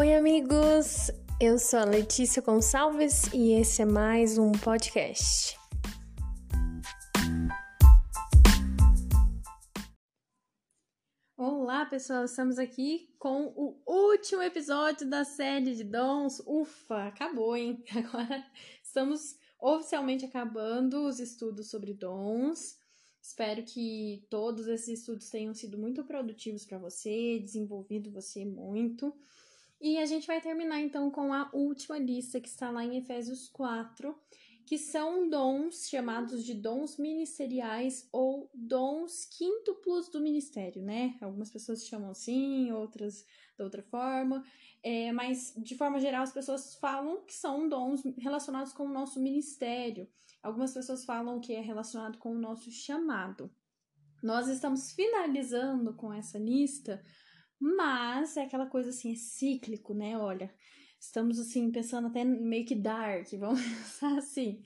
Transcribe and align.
Oi, 0.00 0.14
amigos! 0.14 1.10
Eu 1.38 1.58
sou 1.58 1.78
a 1.78 1.84
Letícia 1.84 2.40
Gonçalves 2.40 3.26
e 3.34 3.52
esse 3.52 3.82
é 3.82 3.84
mais 3.84 4.38
um 4.38 4.50
podcast. 4.50 5.58
Olá, 11.36 11.84
pessoal! 11.84 12.24
Estamos 12.24 12.58
aqui 12.58 13.14
com 13.18 13.52
o 13.54 13.78
último 13.86 14.40
episódio 14.40 15.06
da 15.06 15.22
série 15.22 15.74
de 15.74 15.84
dons. 15.84 16.40
Ufa, 16.46 17.08
acabou, 17.08 17.54
hein? 17.54 17.84
Agora 17.94 18.42
estamos 18.82 19.36
oficialmente 19.60 20.24
acabando 20.24 21.06
os 21.06 21.20
estudos 21.20 21.68
sobre 21.68 21.92
dons. 21.92 22.78
Espero 23.20 23.62
que 23.64 24.26
todos 24.30 24.66
esses 24.66 25.00
estudos 25.00 25.28
tenham 25.28 25.52
sido 25.52 25.76
muito 25.76 26.02
produtivos 26.04 26.64
para 26.64 26.78
você, 26.78 27.38
desenvolvido 27.38 28.10
você 28.10 28.46
muito. 28.46 29.14
E 29.80 29.96
a 29.98 30.04
gente 30.04 30.26
vai 30.26 30.40
terminar 30.40 30.80
então 30.80 31.10
com 31.10 31.32
a 31.32 31.48
última 31.54 31.98
lista 31.98 32.38
que 32.38 32.48
está 32.48 32.70
lá 32.70 32.84
em 32.84 32.98
Efésios 32.98 33.48
4, 33.48 34.14
que 34.66 34.76
são 34.76 35.28
dons 35.28 35.88
chamados 35.88 36.44
de 36.44 36.54
dons 36.54 36.98
ministeriais 36.98 38.08
ou 38.12 38.50
dons 38.54 39.24
quíntuplos 39.24 40.10
do 40.10 40.20
ministério, 40.20 40.82
né? 40.82 41.16
Algumas 41.20 41.50
pessoas 41.50 41.86
chamam 41.86 42.10
assim, 42.10 42.70
outras 42.70 43.24
da 43.56 43.64
outra 43.64 43.82
forma, 43.82 44.44
é, 44.82 45.12
mas 45.12 45.54
de 45.56 45.74
forma 45.74 45.98
geral 45.98 46.22
as 46.22 46.32
pessoas 46.32 46.74
falam 46.76 47.24
que 47.24 47.34
são 47.34 47.68
dons 47.68 48.02
relacionados 48.18 48.72
com 48.72 48.84
o 48.84 48.92
nosso 48.92 49.18
ministério. 49.20 50.06
Algumas 50.42 50.72
pessoas 50.72 51.04
falam 51.04 51.40
que 51.40 51.54
é 51.54 51.60
relacionado 51.60 52.18
com 52.18 52.32
o 52.32 52.38
nosso 52.38 52.70
chamado. 52.70 53.50
Nós 54.22 54.48
estamos 54.48 54.92
finalizando 54.92 55.94
com 55.94 56.12
essa 56.12 56.38
lista, 56.38 57.02
mas 57.60 58.36
é 58.38 58.42
aquela 58.42 58.66
coisa 58.66 58.88
assim, 58.88 59.12
é 59.12 59.16
cíclico, 59.16 59.92
né? 59.92 60.16
Olha, 60.16 60.52
estamos 60.98 61.38
assim 61.38 61.70
pensando 61.70 62.06
até 62.08 62.24
meio 62.24 62.64
que 62.64 62.74
dark, 62.74 63.28
vamos 63.38 63.60
pensar 63.60 64.16
assim. 64.16 64.62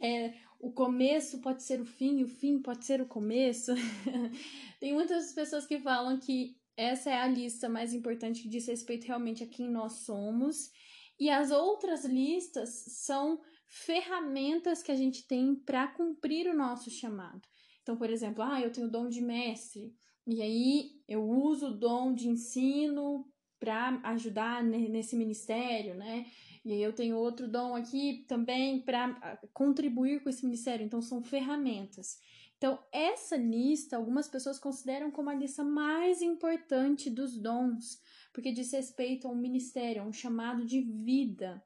É, 0.00 0.34
o 0.58 0.72
começo 0.72 1.40
pode 1.40 1.62
ser 1.62 1.80
o 1.80 1.84
fim, 1.84 2.22
o 2.22 2.28
fim 2.28 2.60
pode 2.60 2.84
ser 2.84 3.02
o 3.02 3.06
começo. 3.06 3.72
Tem 4.80 4.94
muitas 4.94 5.32
pessoas 5.32 5.66
que 5.66 5.78
falam 5.78 6.18
que 6.18 6.56
essa 6.76 7.10
é 7.10 7.20
a 7.20 7.26
lista 7.26 7.68
mais 7.68 7.92
importante 7.92 8.42
que 8.42 8.48
diz 8.48 8.66
respeito 8.66 9.06
realmente 9.06 9.44
a 9.44 9.46
quem 9.46 9.70
nós 9.70 10.04
somos. 10.04 10.70
E 11.18 11.28
as 11.28 11.50
outras 11.50 12.06
listas 12.06 12.70
são 12.88 13.38
ferramentas 13.68 14.82
que 14.82 14.90
a 14.90 14.96
gente 14.96 15.26
tem 15.26 15.54
para 15.54 15.88
cumprir 15.88 16.48
o 16.48 16.56
nosso 16.56 16.90
chamado. 16.90 17.42
Então, 17.82 17.96
por 17.96 18.08
exemplo, 18.10 18.42
ah, 18.42 18.60
eu 18.60 18.72
tenho 18.72 18.86
o 18.86 18.90
dom 18.90 19.08
de 19.08 19.20
mestre, 19.20 19.94
e 20.26 20.42
aí 20.42 21.02
eu 21.08 21.22
uso 21.28 21.68
o 21.68 21.76
dom 21.76 22.12
de 22.14 22.28
ensino 22.28 23.26
para 23.58 24.00
ajudar 24.04 24.62
nesse 24.64 25.14
ministério, 25.16 25.94
né? 25.94 26.26
E 26.64 26.72
aí 26.72 26.82
eu 26.82 26.92
tenho 26.92 27.16
outro 27.16 27.48
dom 27.48 27.74
aqui 27.74 28.24
também 28.28 28.80
para 28.80 29.06
ah, 29.22 29.38
contribuir 29.52 30.22
com 30.22 30.28
esse 30.28 30.44
ministério. 30.44 30.84
Então, 30.84 31.00
são 31.00 31.22
ferramentas. 31.22 32.18
Então, 32.56 32.78
essa 32.92 33.36
lista, 33.36 33.96
algumas 33.96 34.28
pessoas 34.28 34.58
consideram 34.58 35.10
como 35.10 35.30
a 35.30 35.34
lista 35.34 35.64
mais 35.64 36.20
importante 36.20 37.08
dos 37.08 37.38
dons, 37.38 38.02
porque 38.34 38.52
diz 38.52 38.70
respeito 38.72 39.26
a 39.26 39.30
um 39.30 39.36
ministério, 39.36 40.02
a 40.02 40.04
um 40.04 40.12
chamado 40.12 40.64
de 40.66 40.80
vida. 40.82 41.62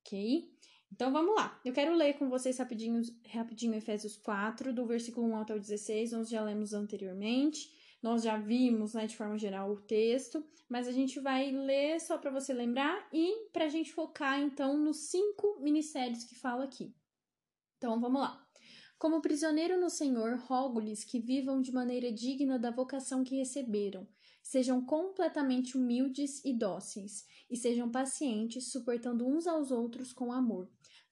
Ok? 0.00 0.50
Então 0.92 1.12
vamos 1.12 1.34
lá. 1.34 1.60
Eu 1.64 1.72
quero 1.72 1.94
ler 1.94 2.14
com 2.14 2.28
vocês 2.28 2.58
rapidinho, 2.58 3.02
rapidinho 3.30 3.74
Efésios 3.74 4.16
4, 4.16 4.72
do 4.72 4.86
versículo 4.86 5.28
1 5.28 5.36
até 5.36 5.54
o 5.54 5.60
16. 5.60 6.12
Nós 6.12 6.28
já 6.28 6.42
lemos 6.42 6.72
anteriormente. 6.72 7.70
Nós 8.02 8.22
já 8.22 8.36
vimos, 8.36 8.94
né, 8.94 9.06
de 9.06 9.16
forma 9.16 9.36
geral, 9.36 9.72
o 9.72 9.80
texto, 9.80 10.44
mas 10.68 10.86
a 10.86 10.92
gente 10.92 11.18
vai 11.18 11.50
ler 11.50 12.00
só 12.00 12.16
para 12.16 12.30
você 12.30 12.52
lembrar 12.52 13.08
e 13.12 13.48
para 13.52 13.64
a 13.64 13.68
gente 13.68 13.92
focar 13.92 14.40
então 14.40 14.78
nos 14.78 15.08
cinco 15.08 15.58
ministérios 15.60 16.22
que 16.22 16.36
fala 16.36 16.64
aqui. 16.64 16.94
Então 17.76 18.00
vamos 18.00 18.20
lá. 18.20 18.46
Como 18.98 19.20
prisioneiro 19.20 19.80
no 19.80 19.90
Senhor, 19.90 20.36
rogo-lhes 20.38 21.04
que 21.04 21.20
vivam 21.20 21.60
de 21.60 21.72
maneira 21.72 22.12
digna 22.12 22.58
da 22.58 22.70
vocação 22.70 23.22
que 23.22 23.36
receberam, 23.36 24.06
sejam 24.42 24.84
completamente 24.84 25.76
humildes 25.76 26.44
e 26.44 26.52
dóceis, 26.52 27.24
e 27.50 27.56
sejam 27.56 27.90
pacientes, 27.90 28.70
suportando 28.70 29.26
uns 29.26 29.46
aos 29.46 29.70
outros 29.70 30.12
com 30.12 30.32
amor. 30.32 30.68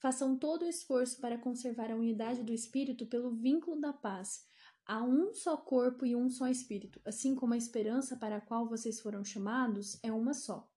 Façam 0.06 0.38
todo 0.38 0.62
o 0.62 0.68
esforço 0.68 1.20
para 1.20 1.36
conservar 1.36 1.90
a 1.90 1.96
unidade 1.96 2.44
do 2.44 2.54
Espírito 2.54 3.06
pelo 3.06 3.32
vínculo 3.32 3.80
da 3.80 3.92
paz. 3.92 4.46
Há 4.86 5.02
um 5.02 5.34
só 5.34 5.56
corpo 5.56 6.06
e 6.06 6.14
um 6.14 6.30
só 6.30 6.46
Espírito, 6.46 7.00
assim 7.04 7.34
como 7.34 7.54
a 7.54 7.56
esperança 7.56 8.16
para 8.16 8.36
a 8.36 8.40
qual 8.40 8.68
vocês 8.68 9.00
foram 9.00 9.24
chamados 9.24 9.98
é 10.04 10.12
uma 10.12 10.32
só. 10.32 10.70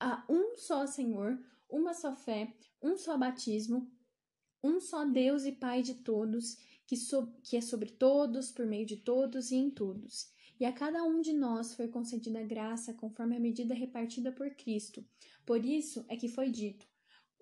Há 0.00 0.24
um 0.28 0.56
só 0.56 0.84
Senhor, 0.84 1.38
uma 1.70 1.94
só 1.94 2.12
fé, 2.16 2.52
um 2.82 2.96
só 2.96 3.16
batismo, 3.16 3.88
um 4.64 4.80
só 4.80 5.04
Deus 5.04 5.44
e 5.44 5.52
Pai 5.52 5.80
de 5.80 5.94
todos, 5.94 6.56
que, 6.88 6.96
so 6.96 7.32
que 7.40 7.56
é 7.56 7.60
sobre 7.60 7.92
todos, 7.92 8.50
por 8.50 8.66
meio 8.66 8.84
de 8.84 8.96
todos 8.96 9.52
e 9.52 9.54
em 9.54 9.70
todos. 9.70 10.28
E 10.58 10.64
a 10.64 10.72
cada 10.72 11.04
um 11.04 11.20
de 11.20 11.32
nós 11.32 11.72
foi 11.72 11.86
concedida 11.86 12.42
graça 12.42 12.92
conforme 12.94 13.36
a 13.36 13.40
medida 13.40 13.74
repartida 13.74 14.32
por 14.32 14.50
Cristo. 14.56 15.04
Por 15.46 15.64
isso 15.64 16.04
é 16.08 16.16
que 16.16 16.28
foi 16.28 16.50
dito: 16.50 16.84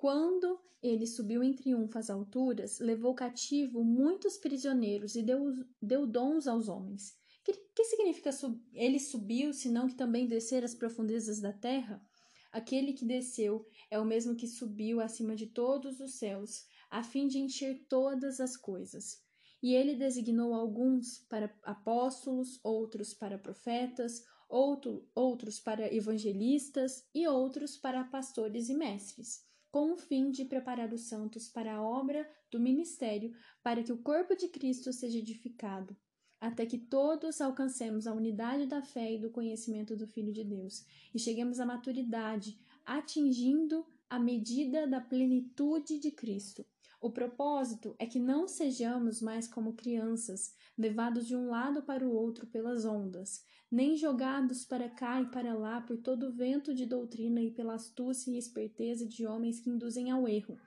quando 0.03 0.61
ele 0.83 1.07
subiu 1.07 1.45
em 1.45 1.55
triunfo 1.55 1.97
às 1.97 2.11
alturas, 2.11 2.81
levou 2.81 3.15
cativo 3.15 3.85
muitos 3.85 4.37
prisioneiros 4.37 5.15
e 5.15 5.23
deu, 5.23 5.55
deu 5.81 6.09
dons 6.09 6.49
aos 6.49 6.69
homens. 6.69 7.17
Que, 7.45 7.53
que 7.53 7.85
significa 7.85 8.33
sub, 8.33 8.61
ele 8.75 8.99
subiu, 8.99 9.53
senão 9.53 9.87
que 9.87 9.95
também 9.95 10.27
descer 10.27 10.65
às 10.65 10.75
profundezas 10.75 11.41
da 11.41 11.53
terra? 11.53 12.05
Aquele 12.51 12.95
que 12.95 13.05
desceu 13.05 13.65
é 13.89 13.97
o 13.97 14.05
mesmo 14.05 14.35
que 14.35 14.49
subiu 14.49 15.01
acima 15.01 15.37
de 15.37 15.47
todos 15.47 16.01
os 16.01 16.15
céus, 16.15 16.67
a 16.91 17.05
fim 17.05 17.29
de 17.29 17.39
encher 17.39 17.87
todas 17.89 18.41
as 18.41 18.57
coisas. 18.57 19.23
E 19.63 19.73
ele 19.73 19.95
designou 19.95 20.53
alguns 20.53 21.21
para 21.29 21.57
apóstolos, 21.63 22.59
outros 22.65 23.15
para 23.15 23.39
profetas, 23.39 24.25
outro, 24.49 25.09
outros 25.15 25.61
para 25.61 25.95
evangelistas 25.95 27.05
e 27.15 27.25
outros 27.29 27.77
para 27.77 28.03
pastores 28.03 28.69
e 28.69 28.75
mestres 28.75 29.52
com 29.73 29.95
o 29.95 29.97
fim 29.97 30.31
de 30.31 30.45
preparar 30.45 30.93
os 30.93 31.09
santos 31.09 31.49
para 31.49 31.77
a 31.77 31.83
obra 31.83 32.31
do 32.51 32.61
ministério, 32.61 33.33
para 33.63 33.83
que 33.83 33.91
o 33.91 34.03
corpo 34.03 34.37
de 34.37 34.49
Cristo 34.49 34.93
seja 34.93 35.19
edificado, 35.19 35.97
até 36.39 36.67
que 36.67 36.77
todos 36.77 37.41
alcancemos 37.41 38.07
a 38.07 38.13
unidade 38.13 38.67
da 38.67 38.83
fé 38.83 39.15
e 39.15 39.19
do 39.19 39.31
conhecimento 39.31 39.97
do 39.97 40.07
Filho 40.07 40.33
de 40.33 40.45
Deus 40.45 40.85
e 41.15 41.19
cheguemos 41.19 41.59
à 41.59 41.65
maturidade, 41.65 42.59
atingindo 42.85 43.87
a 44.11 44.19
medida 44.19 44.87
da 44.87 45.01
plenitude 45.01 45.99
de 45.99 46.11
Cristo. 46.11 46.67
O 47.01 47.11
propósito 47.11 47.97
é 47.99 48.07
que 48.07 48.19
não 48.19 48.47
sejamos 48.47 49.23
mais 49.23 49.49
como 49.49 49.73
crianças, 49.73 50.55
levados 50.77 51.27
de 51.27 51.37
um 51.37 51.49
lado 51.49 51.83
para 51.83 52.07
o 52.07 52.13
outro 52.13 52.47
pelas 52.47 52.85
ondas, 52.85 53.45
nem 53.71 53.97
jogados 53.97 54.65
para 54.65 54.89
cá 54.89 55.21
e 55.21 55.27
para 55.27 55.55
lá 55.55 55.81
por 55.81 55.99
todo 55.99 56.29
o 56.29 56.33
vento 56.33 56.75
de 56.75 56.87
doutrina 56.87 57.43
e 57.43 57.51
pela 57.51 57.75
astúcia 57.75 58.31
e 58.31 58.39
esperteza 58.39 59.07
de 59.07 59.27
homens 59.27 59.61
que 59.61 59.71
induzem 59.71 60.11
ao 60.11 60.27
erro. 60.27 60.59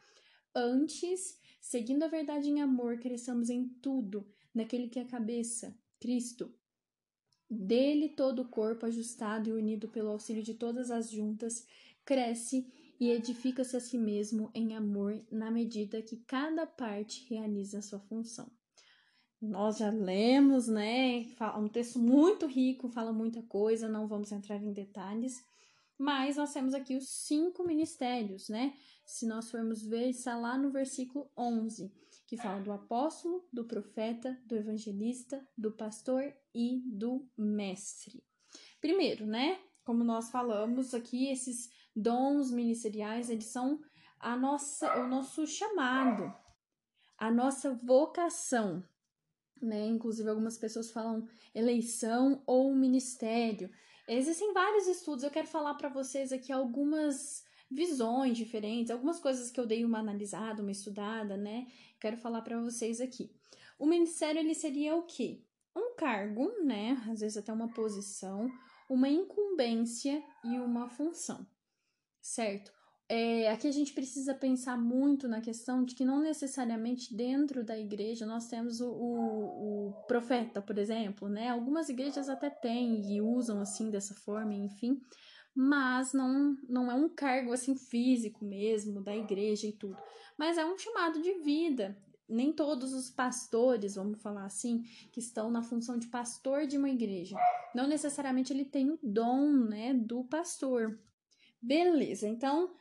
Antes, 0.54 1.40
seguindo 1.60 2.04
a 2.04 2.08
verdade 2.08 2.50
em 2.50 2.62
amor, 2.62 3.00
cresçamos 3.00 3.50
em 3.50 3.68
tudo, 3.68 4.28
naquele 4.54 4.88
que 4.88 5.00
é 5.00 5.02
a 5.02 5.08
cabeça, 5.08 5.78
Cristo. 6.00 6.54
Dele 7.50 8.10
todo 8.10 8.42
o 8.42 8.48
corpo, 8.48 8.86
ajustado 8.86 9.50
e 9.50 9.54
unido 9.54 9.88
pelo 9.88 10.10
auxílio 10.10 10.42
de 10.42 10.54
todas 10.54 10.90
as 10.90 11.12
juntas, 11.12 11.68
cresce 12.04 12.72
e 13.00 13.10
edifica-se 13.10 13.76
a 13.76 13.80
si 13.80 13.98
mesmo 13.98 14.50
em 14.54 14.76
amor, 14.76 15.22
na 15.32 15.52
medida 15.52 16.02
que 16.02 16.18
cada 16.18 16.66
parte 16.66 17.28
realiza 17.30 17.80
a 17.80 17.82
sua 17.82 18.00
função 18.00 18.50
nós 19.42 19.78
já 19.78 19.90
lemos, 19.90 20.68
né? 20.68 21.28
Um 21.58 21.68
texto 21.68 22.00
muito 22.00 22.46
rico, 22.46 22.90
fala 22.90 23.12
muita 23.12 23.42
coisa, 23.44 23.88
não 23.88 24.08
vamos 24.08 24.32
entrar 24.32 24.58
em 24.58 24.74
detalhes, 24.74 25.44
mas 25.98 26.38
nós 26.38 26.52
temos 26.52 26.74
aqui 26.74 26.96
os 26.96 27.08
cinco 27.10 27.64
ministérios, 27.64 28.50
né? 28.50 28.74
Se 29.06 29.26
nós 29.26 29.52
formos 29.52 29.84
ver, 29.86 30.10
está 30.10 30.38
lá 30.38 30.58
no 30.58 30.72
versículo 30.72 31.30
11, 31.38 31.94
que 32.28 32.38
fala 32.38 32.62
do 32.62 32.72
apóstolo, 32.72 33.48
do 33.52 33.66
profeta, 33.66 34.38
do 34.46 34.56
evangelista, 34.56 35.46
do 35.58 35.72
pastor 35.72 36.34
e 36.54 36.82
do 36.86 37.30
mestre. 37.38 38.24
Primeiro, 38.82 39.26
né? 39.26 39.60
Como 39.84 40.04
nós 40.04 40.32
falamos 40.32 40.94
aqui, 40.94 41.30
esses 41.30 41.70
dons 41.96 42.52
ministeriais, 42.52 43.30
eles 43.30 43.46
são 43.46 43.80
a 44.20 44.36
nossa, 44.36 45.00
o 45.00 45.08
nosso 45.08 45.46
chamado, 45.46 46.34
a 47.18 47.32
nossa 47.32 47.74
vocação 47.76 48.84
né? 49.62 49.86
Inclusive, 49.88 50.30
algumas 50.30 50.58
pessoas 50.58 50.92
falam 50.92 51.28
eleição 51.54 52.42
ou 52.46 52.74
ministério. 52.74 53.70
Existem 54.08 54.54
vários 54.54 54.88
estudos, 54.88 55.24
eu 55.24 55.32
quero 55.32 55.48
falar 55.48 55.74
para 55.76 55.90
vocês 55.90 56.32
aqui 56.32 56.52
algumas 56.52 57.44
visões 57.70 58.38
diferentes, 58.38 58.92
algumas 58.92 59.20
coisas 59.20 59.50
que 59.50 59.60
eu 59.60 59.66
dei 59.66 59.84
uma 59.84 60.00
analisada, 60.00 60.62
uma 60.62 60.72
estudada, 60.72 61.36
né? 61.36 61.68
Quero 62.00 62.18
falar 62.18 62.42
para 62.42 62.60
vocês 62.62 63.02
aqui. 63.02 63.32
O 63.80 63.86
ministério 63.86 64.40
ele 64.40 64.54
seria 64.54 64.96
o 64.96 65.04
quê? 65.04 65.42
Um 65.76 65.96
cargo, 65.96 66.52
né? 66.64 67.04
Às 67.10 67.22
vezes 67.22 67.38
até 67.38 67.52
uma 67.52 67.68
posição 67.68 68.52
uma 68.90 69.10
incumbência 69.10 70.24
e 70.44 70.60
uma 70.60 70.88
função, 70.88 71.46
certo? 72.22 72.72
É, 73.08 73.52
aqui 73.52 73.68
a 73.68 73.72
gente 73.72 73.94
precisa 73.94 74.34
pensar 74.34 74.76
muito 74.78 75.28
na 75.28 75.40
questão 75.40 75.84
de 75.84 75.94
que 75.94 76.04
não 76.04 76.20
necessariamente 76.20 77.16
dentro 77.16 77.64
da 77.64 77.78
igreja 77.78 78.26
nós 78.26 78.48
temos 78.48 78.82
o, 78.82 78.90
o, 78.90 79.90
o, 79.90 79.94
profeta, 80.08 80.60
por 80.60 80.80
exemplo, 80.80 81.30
né? 81.30 81.50
Algumas 81.50 81.88
igrejas 81.88 82.30
até 82.30 82.50
têm 82.50 83.14
e 83.14 83.22
usam 83.22 83.62
assim 83.62 83.92
dessa 83.92 84.16
forma, 84.16 84.56
enfim, 84.56 85.00
mas 85.54 86.14
não, 86.14 86.58
não 86.68 86.92
é 86.92 86.96
um 86.96 87.08
cargo 87.08 87.54
assim 87.54 87.76
físico 87.76 88.44
mesmo 88.44 89.04
da 89.04 89.16
igreja 89.16 89.68
e 89.68 89.72
tudo, 89.72 89.98
mas 90.36 90.58
é 90.58 90.66
um 90.66 90.78
chamado 90.78 91.22
de 91.22 91.34
vida. 91.44 91.96
Nem 92.28 92.52
todos 92.52 92.92
os 92.92 93.12
pastores, 93.12 93.94
vamos 93.94 94.20
falar 94.20 94.46
assim, 94.46 94.82
que 95.12 95.20
estão 95.20 95.52
na 95.52 95.62
função 95.62 95.96
de 95.96 96.08
pastor 96.08 96.66
de 96.66 96.76
uma 96.76 96.90
igreja, 96.90 97.38
não 97.76 97.88
necessariamente 97.88 98.52
ele 98.52 98.66
tem 98.66 98.90
o 98.90 98.98
dom, 99.04 99.52
né, 99.52 99.94
do 99.94 100.24
pastor. 100.24 101.00
Beleza, 101.62 102.28
então 102.28 102.74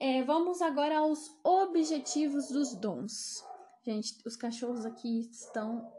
é, 0.00 0.22
vamos 0.22 0.60
agora 0.60 0.98
aos 0.98 1.30
objetivos 1.42 2.48
dos 2.48 2.74
dons. 2.74 3.44
Gente, 3.84 4.16
os 4.26 4.36
cachorros 4.36 4.84
aqui 4.84 5.20
estão 5.30 5.92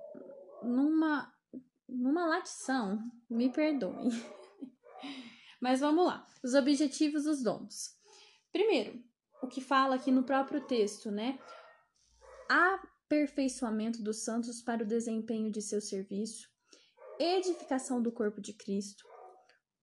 numa, 0.61 1.31
numa 1.87 2.25
latição, 2.25 2.99
me 3.29 3.49
perdoem. 3.51 4.09
Mas 5.61 5.79
vamos 5.79 6.05
lá. 6.05 6.27
Os 6.43 6.53
objetivos 6.53 7.23
dos 7.23 7.41
dons. 7.41 7.95
Primeiro, 8.51 9.03
o 9.41 9.47
que 9.47 9.61
fala 9.61 9.95
aqui 9.95 10.11
no 10.11 10.23
próprio 10.23 10.65
texto, 10.65 11.11
né? 11.11 11.39
Aperfeiçoamento 12.49 14.01
dos 14.01 14.23
santos 14.23 14.61
para 14.61 14.83
o 14.83 14.87
desempenho 14.87 15.51
de 15.51 15.61
seu 15.61 15.81
serviço, 15.81 16.49
edificação 17.19 18.01
do 18.01 18.11
corpo 18.11 18.41
de 18.41 18.53
Cristo, 18.53 19.03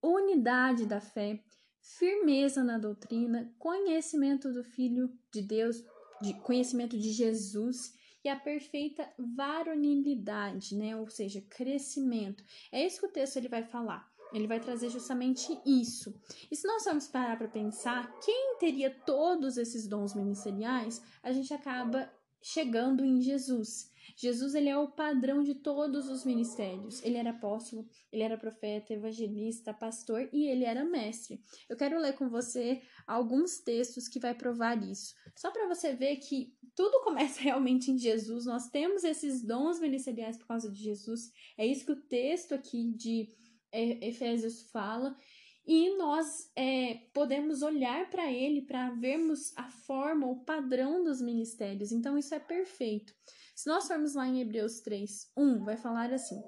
unidade 0.02 0.86
da 0.86 1.00
fé, 1.00 1.42
firmeza 1.82 2.62
na 2.62 2.78
doutrina, 2.78 3.52
conhecimento 3.58 4.52
do 4.52 4.62
Filho 4.62 5.12
de 5.32 5.42
Deus, 5.42 5.84
de 6.20 6.32
conhecimento 6.40 6.96
de 6.96 7.10
Jesus 7.10 7.94
e 8.24 8.28
a 8.28 8.36
perfeita 8.36 9.06
varonilidade, 9.18 10.76
né? 10.76 10.96
Ou 10.96 11.10
seja, 11.10 11.42
crescimento. 11.42 12.44
É 12.70 12.86
isso 12.86 13.00
que 13.00 13.06
o 13.06 13.12
texto 13.12 13.36
ele 13.36 13.48
vai 13.48 13.64
falar. 13.64 14.10
Ele 14.32 14.46
vai 14.46 14.60
trazer 14.60 14.88
justamente 14.88 15.58
isso. 15.66 16.14
E 16.50 16.56
se 16.56 16.66
nós 16.66 16.84
formos 16.84 17.06
parar 17.06 17.36
para 17.36 17.48
pensar, 17.48 18.18
quem 18.20 18.56
teria 18.58 18.90
todos 18.90 19.58
esses 19.58 19.86
dons 19.86 20.14
ministeriais, 20.14 21.02
a 21.22 21.32
gente 21.32 21.52
acaba 21.52 22.10
chegando 22.40 23.04
em 23.04 23.20
Jesus. 23.20 23.91
Jesus 24.16 24.54
ele 24.54 24.68
é 24.68 24.76
o 24.76 24.88
padrão 24.88 25.42
de 25.42 25.54
todos 25.54 26.08
os 26.08 26.24
ministérios. 26.24 27.02
Ele 27.02 27.16
era 27.16 27.30
apóstolo, 27.30 27.88
ele 28.12 28.22
era 28.22 28.36
profeta, 28.36 28.92
evangelista, 28.92 29.72
pastor 29.72 30.28
e 30.32 30.46
ele 30.46 30.64
era 30.64 30.84
mestre. 30.84 31.40
Eu 31.68 31.76
quero 31.76 31.98
ler 31.98 32.14
com 32.14 32.28
você 32.28 32.82
alguns 33.06 33.58
textos 33.58 34.08
que 34.08 34.20
vai 34.20 34.34
provar 34.34 34.82
isso. 34.82 35.14
Só 35.36 35.50
para 35.50 35.66
você 35.68 35.94
ver 35.94 36.16
que 36.16 36.54
tudo 36.74 37.02
começa 37.02 37.40
realmente 37.42 37.90
em 37.90 37.98
Jesus. 37.98 38.46
Nós 38.46 38.68
temos 38.68 39.04
esses 39.04 39.42
dons 39.42 39.80
ministeriais 39.80 40.36
por 40.36 40.46
causa 40.46 40.70
de 40.70 40.82
Jesus. 40.82 41.30
É 41.56 41.66
isso 41.66 41.86
que 41.86 41.92
o 41.92 42.02
texto 42.02 42.54
aqui 42.54 42.92
de 42.92 43.28
é, 43.70 44.08
Efésios 44.08 44.62
fala. 44.70 45.16
E 45.64 45.96
nós 45.96 46.50
é, 46.56 46.94
podemos 47.14 47.62
olhar 47.62 48.10
para 48.10 48.30
ele 48.30 48.62
para 48.62 48.90
vermos 48.90 49.56
a 49.56 49.70
forma, 49.70 50.26
o 50.26 50.44
padrão 50.44 51.04
dos 51.04 51.22
ministérios. 51.22 51.92
Então, 51.92 52.18
isso 52.18 52.34
é 52.34 52.40
perfeito. 52.40 53.14
Se 53.54 53.68
nós 53.68 53.86
formos 53.86 54.14
lá 54.14 54.26
em 54.26 54.40
Hebreus 54.40 54.80
3, 54.80 55.30
1, 55.36 55.64
vai 55.64 55.76
falar 55.76 56.12
assim: 56.12 56.42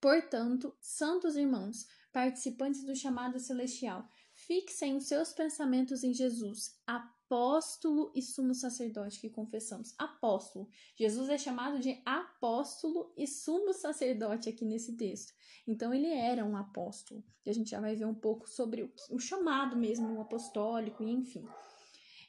Portanto, 0.00 0.76
santos 0.80 1.36
irmãos, 1.36 1.86
participantes 2.12 2.84
do 2.84 2.94
chamado 2.94 3.38
celestial, 3.38 4.08
fixem 4.32 4.96
os 4.96 5.06
seus 5.06 5.32
pensamentos 5.32 6.04
em 6.04 6.12
Jesus, 6.12 6.78
apóstolo 6.86 8.12
e 8.14 8.22
sumo 8.22 8.54
sacerdote 8.54 9.18
que 9.18 9.30
confessamos. 9.30 9.94
Apóstolo. 9.98 10.68
Jesus 10.94 11.28
é 11.28 11.38
chamado 11.38 11.80
de 11.80 12.00
apóstolo 12.04 13.12
e 13.16 13.26
sumo 13.26 13.72
sacerdote 13.72 14.48
aqui 14.48 14.64
nesse 14.64 14.96
texto. 14.96 15.32
Então 15.66 15.92
ele 15.92 16.08
era 16.08 16.44
um 16.44 16.56
apóstolo. 16.56 17.24
E 17.44 17.50
a 17.50 17.52
gente 17.52 17.70
já 17.70 17.80
vai 17.80 17.96
ver 17.96 18.04
um 18.04 18.14
pouco 18.14 18.48
sobre 18.48 18.82
o, 18.82 18.92
o 19.10 19.18
chamado 19.18 19.76
mesmo, 19.76 20.14
o 20.14 20.20
apostólico, 20.20 21.02
e 21.02 21.10
enfim. 21.10 21.44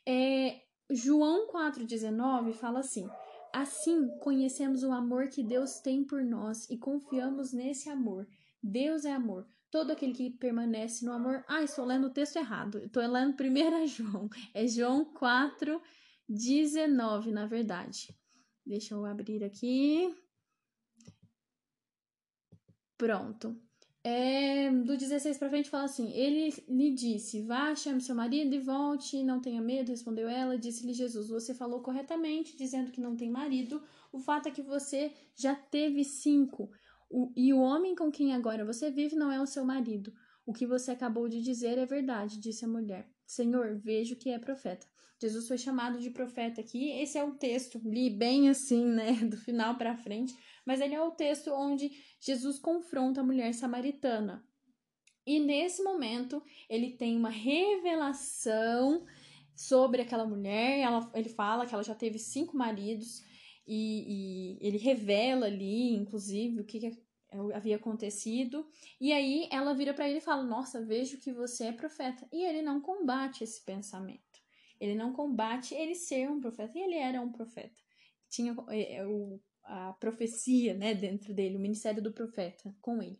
É, 0.05 0.61
João 0.89 1.51
4,19 1.51 2.53
fala 2.53 2.79
assim: 2.79 3.07
Assim 3.53 4.07
conhecemos 4.19 4.83
o 4.83 4.91
amor 4.91 5.29
que 5.29 5.43
Deus 5.43 5.79
tem 5.79 6.03
por 6.03 6.23
nós 6.23 6.69
e 6.69 6.77
confiamos 6.77 7.53
nesse 7.53 7.89
amor. 7.89 8.27
Deus 8.61 9.05
é 9.05 9.11
amor. 9.11 9.47
Todo 9.69 9.91
aquele 9.91 10.13
que 10.13 10.29
permanece 10.29 11.05
no 11.05 11.11
amor. 11.11 11.43
Ah, 11.47 11.61
estou 11.61 11.85
lendo 11.85 12.07
o 12.07 12.13
texto 12.13 12.37
errado. 12.37 12.79
Estou 12.79 13.05
lendo 13.05 13.35
1 13.39 13.87
João. 13.87 14.29
É 14.53 14.65
João 14.67 15.05
4, 15.05 15.81
19, 16.27 17.31
na 17.31 17.45
verdade. 17.45 18.15
Deixa 18.65 18.93
eu 18.95 19.05
abrir 19.05 19.43
aqui. 19.43 20.13
Pronto. 22.97 23.61
É, 24.09 24.71
do 24.71 24.95
16 24.95 25.37
para 25.37 25.49
frente 25.49 25.69
fala 25.69 25.83
assim: 25.83 26.13
Ele 26.13 26.53
lhe 26.69 26.91
disse: 26.91 27.41
Vá, 27.41 27.75
chame 27.75 27.99
seu 27.99 28.15
marido 28.15 28.55
e 28.55 28.59
volte, 28.59 29.21
não 29.21 29.41
tenha 29.41 29.61
medo. 29.61 29.91
Respondeu 29.91 30.29
ela. 30.29 30.57
Disse-lhe 30.57 30.93
Jesus: 30.93 31.27
Você 31.27 31.53
falou 31.53 31.81
corretamente, 31.81 32.55
dizendo 32.55 32.89
que 32.89 33.01
não 33.01 33.17
tem 33.17 33.29
marido. 33.29 33.83
O 34.13 34.17
fato 34.17 34.47
é 34.47 34.51
que 34.51 34.61
você 34.61 35.11
já 35.35 35.53
teve 35.53 36.05
cinco. 36.05 36.71
O, 37.09 37.33
e 37.35 37.53
o 37.53 37.59
homem 37.59 37.95
com 37.95 38.09
quem 38.09 38.33
agora 38.33 38.63
você 38.63 38.89
vive 38.89 39.17
não 39.17 39.29
é 39.29 39.41
o 39.41 39.45
seu 39.45 39.65
marido. 39.65 40.13
O 40.45 40.53
que 40.53 40.65
você 40.65 40.91
acabou 40.91 41.27
de 41.27 41.41
dizer 41.41 41.77
é 41.77 41.85
verdade, 41.85 42.39
disse 42.39 42.63
a 42.63 42.67
mulher. 42.69 43.09
Senhor, 43.25 43.75
vejo 43.75 44.15
que 44.15 44.29
é 44.29 44.39
profeta. 44.39 44.87
Jesus 45.19 45.47
foi 45.47 45.57
chamado 45.57 45.99
de 45.99 46.09
profeta 46.09 46.61
aqui. 46.61 46.91
Esse 46.91 47.17
é 47.17 47.23
o 47.23 47.35
texto, 47.35 47.81
li 47.83 48.09
bem 48.09 48.49
assim, 48.49 48.85
né, 48.85 49.13
do 49.25 49.37
final 49.37 49.75
para 49.77 49.97
frente, 49.97 50.35
mas 50.65 50.81
ele 50.81 50.95
é 50.95 51.01
o 51.01 51.11
texto 51.11 51.51
onde 51.51 51.91
Jesus 52.19 52.59
confronta 52.59 53.21
a 53.21 53.23
mulher 53.23 53.53
samaritana. 53.53 54.45
E 55.25 55.39
nesse 55.39 55.83
momento, 55.83 56.41
ele 56.69 56.91
tem 56.91 57.17
uma 57.17 57.29
revelação 57.29 59.05
sobre 59.53 60.01
aquela 60.01 60.25
mulher. 60.25 60.79
Ela, 60.79 61.11
ele 61.13 61.29
fala 61.29 61.65
que 61.65 61.73
ela 61.73 61.83
já 61.83 61.93
teve 61.93 62.17
cinco 62.17 62.55
maridos, 62.55 63.23
e, 63.67 64.55
e 64.57 64.67
ele 64.67 64.77
revela 64.77 65.47
ali, 65.47 65.93
inclusive, 65.93 66.61
o 66.61 66.63
que, 66.63 66.79
que 66.79 67.07
havia 67.53 67.75
acontecido. 67.75 68.65
E 68.99 69.11
aí 69.11 69.49
ela 69.51 69.73
vira 69.73 69.93
para 69.93 70.07
ele 70.07 70.19
e 70.19 70.21
fala: 70.21 70.43
Nossa, 70.43 70.85
vejo 70.85 71.19
que 71.19 71.33
você 71.33 71.65
é 71.65 71.71
profeta. 71.73 72.25
E 72.31 72.45
ele 72.45 72.61
não 72.61 72.79
combate 72.79 73.43
esse 73.43 73.63
pensamento. 73.65 74.26
Ele 74.79 74.95
não 74.95 75.13
combate 75.13 75.73
ele 75.73 75.95
ser 75.95 76.29
um 76.29 76.39
profeta. 76.39 76.77
E 76.77 76.81
ele 76.81 76.95
era 76.95 77.21
um 77.21 77.31
profeta. 77.31 77.75
Tinha 78.29 78.55
é, 78.69 78.95
é, 78.95 79.07
o, 79.07 79.39
a 79.63 79.93
profecia 79.93 80.73
né, 80.73 80.93
dentro 80.93 81.33
dele, 81.33 81.57
o 81.57 81.61
ministério 81.61 82.01
do 82.01 82.13
profeta 82.13 82.75
com 82.81 83.01
ele. 83.01 83.19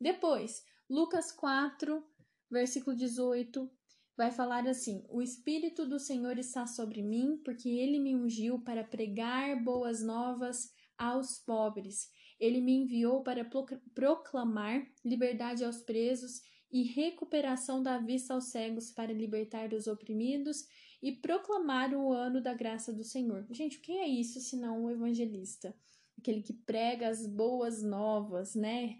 Depois, 0.00 0.64
Lucas 0.88 1.32
4, 1.32 2.04
versículo 2.50 2.96
18, 2.96 3.70
vai 4.16 4.30
falar 4.30 4.66
assim: 4.66 5.04
O 5.08 5.20
Espírito 5.20 5.86
do 5.86 5.98
Senhor 5.98 6.38
está 6.38 6.66
sobre 6.66 7.02
mim, 7.02 7.40
porque 7.44 7.68
ele 7.68 7.98
me 7.98 8.14
ungiu 8.14 8.58
para 8.60 8.84
pregar 8.84 9.62
boas 9.62 10.02
novas 10.02 10.72
aos 10.96 11.38
pobres. 11.38 12.08
Ele 12.38 12.60
me 12.60 12.72
enviou 12.72 13.22
para 13.22 13.48
proclamar 13.94 14.86
liberdade 15.04 15.64
aos 15.64 15.78
presos 15.78 16.40
e 16.70 16.82
recuperação 16.82 17.82
da 17.82 17.98
vista 17.98 18.34
aos 18.34 18.50
cegos, 18.50 18.90
para 18.90 19.12
libertar 19.12 19.72
os 19.72 19.86
oprimidos 19.86 20.66
e 21.06 21.12
proclamar 21.12 21.94
o 21.94 22.12
ano 22.12 22.40
da 22.40 22.52
graça 22.52 22.92
do 22.92 23.04
Senhor. 23.04 23.46
Gente, 23.50 23.78
o 23.78 23.80
que 23.80 23.92
é 23.92 24.08
isso 24.08 24.40
senão 24.40 24.82
o 24.82 24.90
evangelista? 24.90 25.72
Aquele 26.18 26.42
que 26.42 26.52
prega 26.52 27.06
as 27.06 27.24
boas 27.28 27.80
novas, 27.80 28.56
né? 28.56 28.98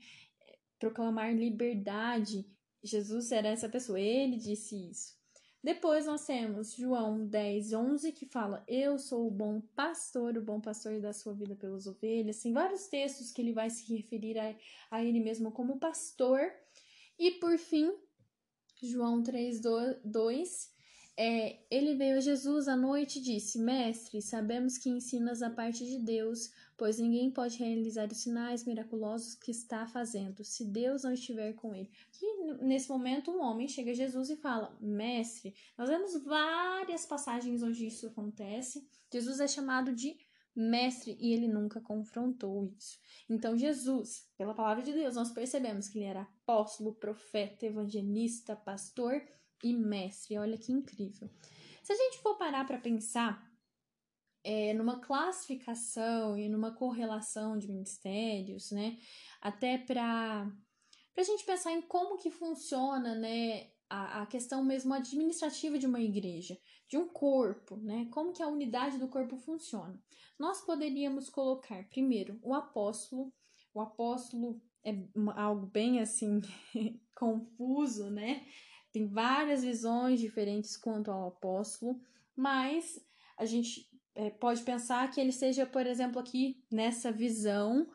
Proclamar 0.79 1.35
liberdade. 1.35 2.47
Jesus 2.81 3.33
era 3.33 3.49
essa 3.49 3.69
pessoa, 3.69 3.99
ele 3.99 4.37
disse 4.37 4.89
isso. 4.89 5.17
Depois 5.61 6.07
nós 6.07 6.25
temos 6.25 6.77
João 6.77 7.27
10, 7.27 7.73
11, 7.73 8.13
que 8.13 8.25
fala: 8.25 8.63
Eu 8.69 9.01
sou 9.01 9.27
o 9.27 9.31
bom 9.33 9.61
pastor, 9.75 10.37
o 10.37 10.45
bom 10.45 10.61
pastor 10.61 11.01
da 11.01 11.13
sua 11.13 11.35
vida 11.35 11.57
pelas 11.57 11.89
ovelhas. 11.89 12.41
Tem 12.41 12.53
vários 12.53 12.87
textos 12.87 13.33
que 13.33 13.43
ele 13.43 13.53
vai 13.53 13.69
se 13.69 13.93
referir 13.93 14.39
a, 14.39 14.55
a 14.93 15.05
ele 15.05 15.19
mesmo 15.19 15.51
como 15.51 15.81
pastor. 15.81 16.53
E 17.19 17.33
por 17.33 17.59
fim, 17.59 17.93
João 18.81 19.25
3, 19.25 19.61
2, 20.05 20.76
é, 21.19 21.61
ele 21.71 21.95
veio 21.95 22.19
a 22.19 22.21
Jesus 22.21 22.69
à 22.69 22.77
noite 22.77 23.19
e 23.19 23.23
disse: 23.23 23.59
Mestre, 23.59 24.21
sabemos 24.21 24.77
que 24.77 24.91
ensinas 24.91 25.43
a 25.43 25.49
parte 25.49 25.87
de 25.87 25.99
Deus, 25.99 26.53
pois 26.77 26.99
ninguém 26.99 27.31
pode 27.31 27.57
realizar 27.59 28.07
os 28.13 28.19
sinais 28.19 28.65
miraculosos 28.67 29.35
que 29.35 29.51
está 29.51 29.87
fazendo, 29.87 30.45
se 30.45 30.65
Deus 30.65 31.05
não 31.05 31.13
estiver 31.13 31.55
com 31.55 31.75
ele. 31.75 31.91
E 32.21 32.65
nesse 32.65 32.91
momento, 32.91 33.31
um 33.31 33.41
homem 33.41 33.67
chega 33.67 33.93
a 33.93 33.95
Jesus 33.95 34.29
e 34.29 34.37
fala: 34.37 34.77
Mestre, 34.79 35.55
nós 35.79 35.89
vemos 35.89 36.23
várias 36.23 37.07
passagens 37.07 37.63
onde 37.63 37.87
isso 37.87 38.07
acontece. 38.09 38.87
Jesus 39.11 39.41
é 39.41 39.49
chamado 39.49 39.95
de 39.95 40.19
mestre, 40.55 41.17
e 41.19 41.33
ele 41.33 41.49
nunca 41.49 41.81
confrontou 41.81 42.65
isso. 42.77 42.99
Então, 43.29 43.57
Jesus, 43.57 44.29
pela 44.37 44.55
palavra 44.55 44.83
de 44.83 44.93
Deus, 44.93 45.15
nós 45.15 45.31
percebemos 45.31 45.89
que 45.89 45.99
ele 45.99 46.07
era 46.07 46.23
apóstolo, 46.23 46.95
profeta, 46.95 47.65
evangelista, 47.65 48.55
pastor 48.55 49.23
e 49.63 49.75
mestre. 49.75 50.39
Olha 50.39 50.59
que 50.59 50.73
incrível. 50.73 51.31
Se 51.83 51.93
a 51.93 51.97
gente 51.97 52.19
for 52.19 52.37
parar 52.37 52.67
para 52.67 52.79
pensar 52.79 53.45
é, 54.43 54.75
numa 54.75 55.01
classificação 55.01 56.37
e 56.37 56.49
numa 56.49 56.75
correlação 56.75 57.59
de 57.59 57.69
ministérios, 57.69 58.71
né, 58.71 58.99
até 59.41 59.79
para 59.79 60.51
a 61.17 61.23
gente 61.23 61.45
pensar 61.45 61.73
em 61.73 61.83
como 61.83 62.19
que 62.19 62.31
funciona, 62.31 63.15
né, 63.15 63.71
a, 63.89 64.23
a 64.23 64.27
questão 64.27 64.65
mesmo 64.65 64.95
administrativa 64.95 65.79
de 65.79 65.87
uma 65.87 66.01
igreja, 66.01 66.59
de 66.89 66.97
um 66.97 67.09
corpo, 67.09 67.77
né? 67.77 68.09
Como 68.11 68.33
que 68.33 68.43
a 68.43 68.49
unidade 68.49 68.99
do 68.99 69.09
corpo 69.09 69.37
funciona? 69.37 70.01
Nós 70.39 70.61
poderíamos 70.61 71.29
colocar 71.29 71.89
primeiro 71.89 72.39
o 72.43 72.55
apóstolo. 72.55 73.33
O 73.73 73.81
apóstolo 73.81 74.61
é 74.85 74.95
algo 75.37 75.67
bem 75.67 76.01
assim 76.01 76.41
confuso, 77.15 78.11
né? 78.11 78.47
Tem 78.97 79.07
várias 79.07 79.63
visões 79.63 80.19
diferentes 80.19 80.75
quanto 80.75 81.11
ao 81.11 81.29
apóstolo, 81.29 82.01
mas 82.35 82.99
a 83.37 83.45
gente 83.45 83.87
é, 84.15 84.31
pode 84.31 84.63
pensar 84.63 85.11
que 85.11 85.21
ele 85.21 85.33
seja, 85.33 85.67
por 85.67 85.87
exemplo, 85.87 86.19
aqui 86.19 86.65
nessa 86.73 87.13
visão 87.13 87.87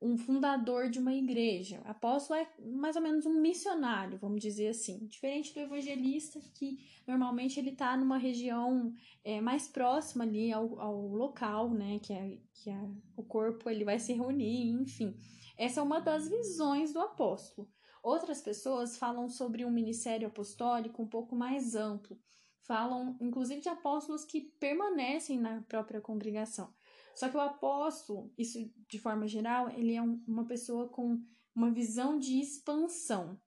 um 0.00 0.16
fundador 0.16 0.88
de 0.88 0.98
uma 0.98 1.12
igreja. 1.12 1.82
Apóstolo 1.84 2.40
é 2.40 2.48
mais 2.58 2.96
ou 2.96 3.02
menos 3.02 3.26
um 3.26 3.38
missionário, 3.38 4.16
vamos 4.16 4.40
dizer 4.40 4.68
assim. 4.68 5.06
Diferente 5.06 5.52
do 5.52 5.60
evangelista, 5.60 6.40
que 6.54 6.78
normalmente 7.06 7.60
ele 7.60 7.72
está 7.72 7.94
numa 7.94 8.16
região 8.16 8.94
é, 9.22 9.42
mais 9.42 9.68
próxima 9.68 10.24
ali 10.24 10.50
ao, 10.54 10.80
ao 10.80 11.06
local, 11.06 11.68
né? 11.68 11.98
Que, 11.98 12.14
é, 12.14 12.38
que 12.54 12.70
é, 12.70 12.80
o 13.14 13.22
corpo 13.22 13.68
ele 13.68 13.84
vai 13.84 13.98
se 13.98 14.14
reunir, 14.14 14.70
enfim. 14.70 15.14
Essa 15.58 15.80
é 15.80 15.82
uma 15.82 16.00
das 16.00 16.26
visões 16.26 16.94
do 16.94 17.00
apóstolo. 17.00 17.68
Outras 18.06 18.40
pessoas 18.40 18.96
falam 18.96 19.28
sobre 19.28 19.64
um 19.64 19.70
ministério 19.70 20.28
apostólico 20.28 21.02
um 21.02 21.08
pouco 21.08 21.34
mais 21.34 21.74
amplo. 21.74 22.16
Falam, 22.60 23.16
inclusive, 23.20 23.60
de 23.60 23.68
apóstolos 23.68 24.24
que 24.24 24.42
permanecem 24.60 25.40
na 25.40 25.62
própria 25.62 26.00
congregação. 26.00 26.72
Só 27.16 27.28
que 27.28 27.36
o 27.36 27.40
apóstolo, 27.40 28.32
isso 28.38 28.72
de 28.88 29.00
forma 29.00 29.26
geral, 29.26 29.70
ele 29.70 29.96
é 29.96 30.00
um, 30.00 30.22
uma 30.24 30.44
pessoa 30.46 30.88
com 30.88 31.20
uma 31.52 31.72
visão 31.72 32.16
de 32.16 32.38
expansão 32.38 33.40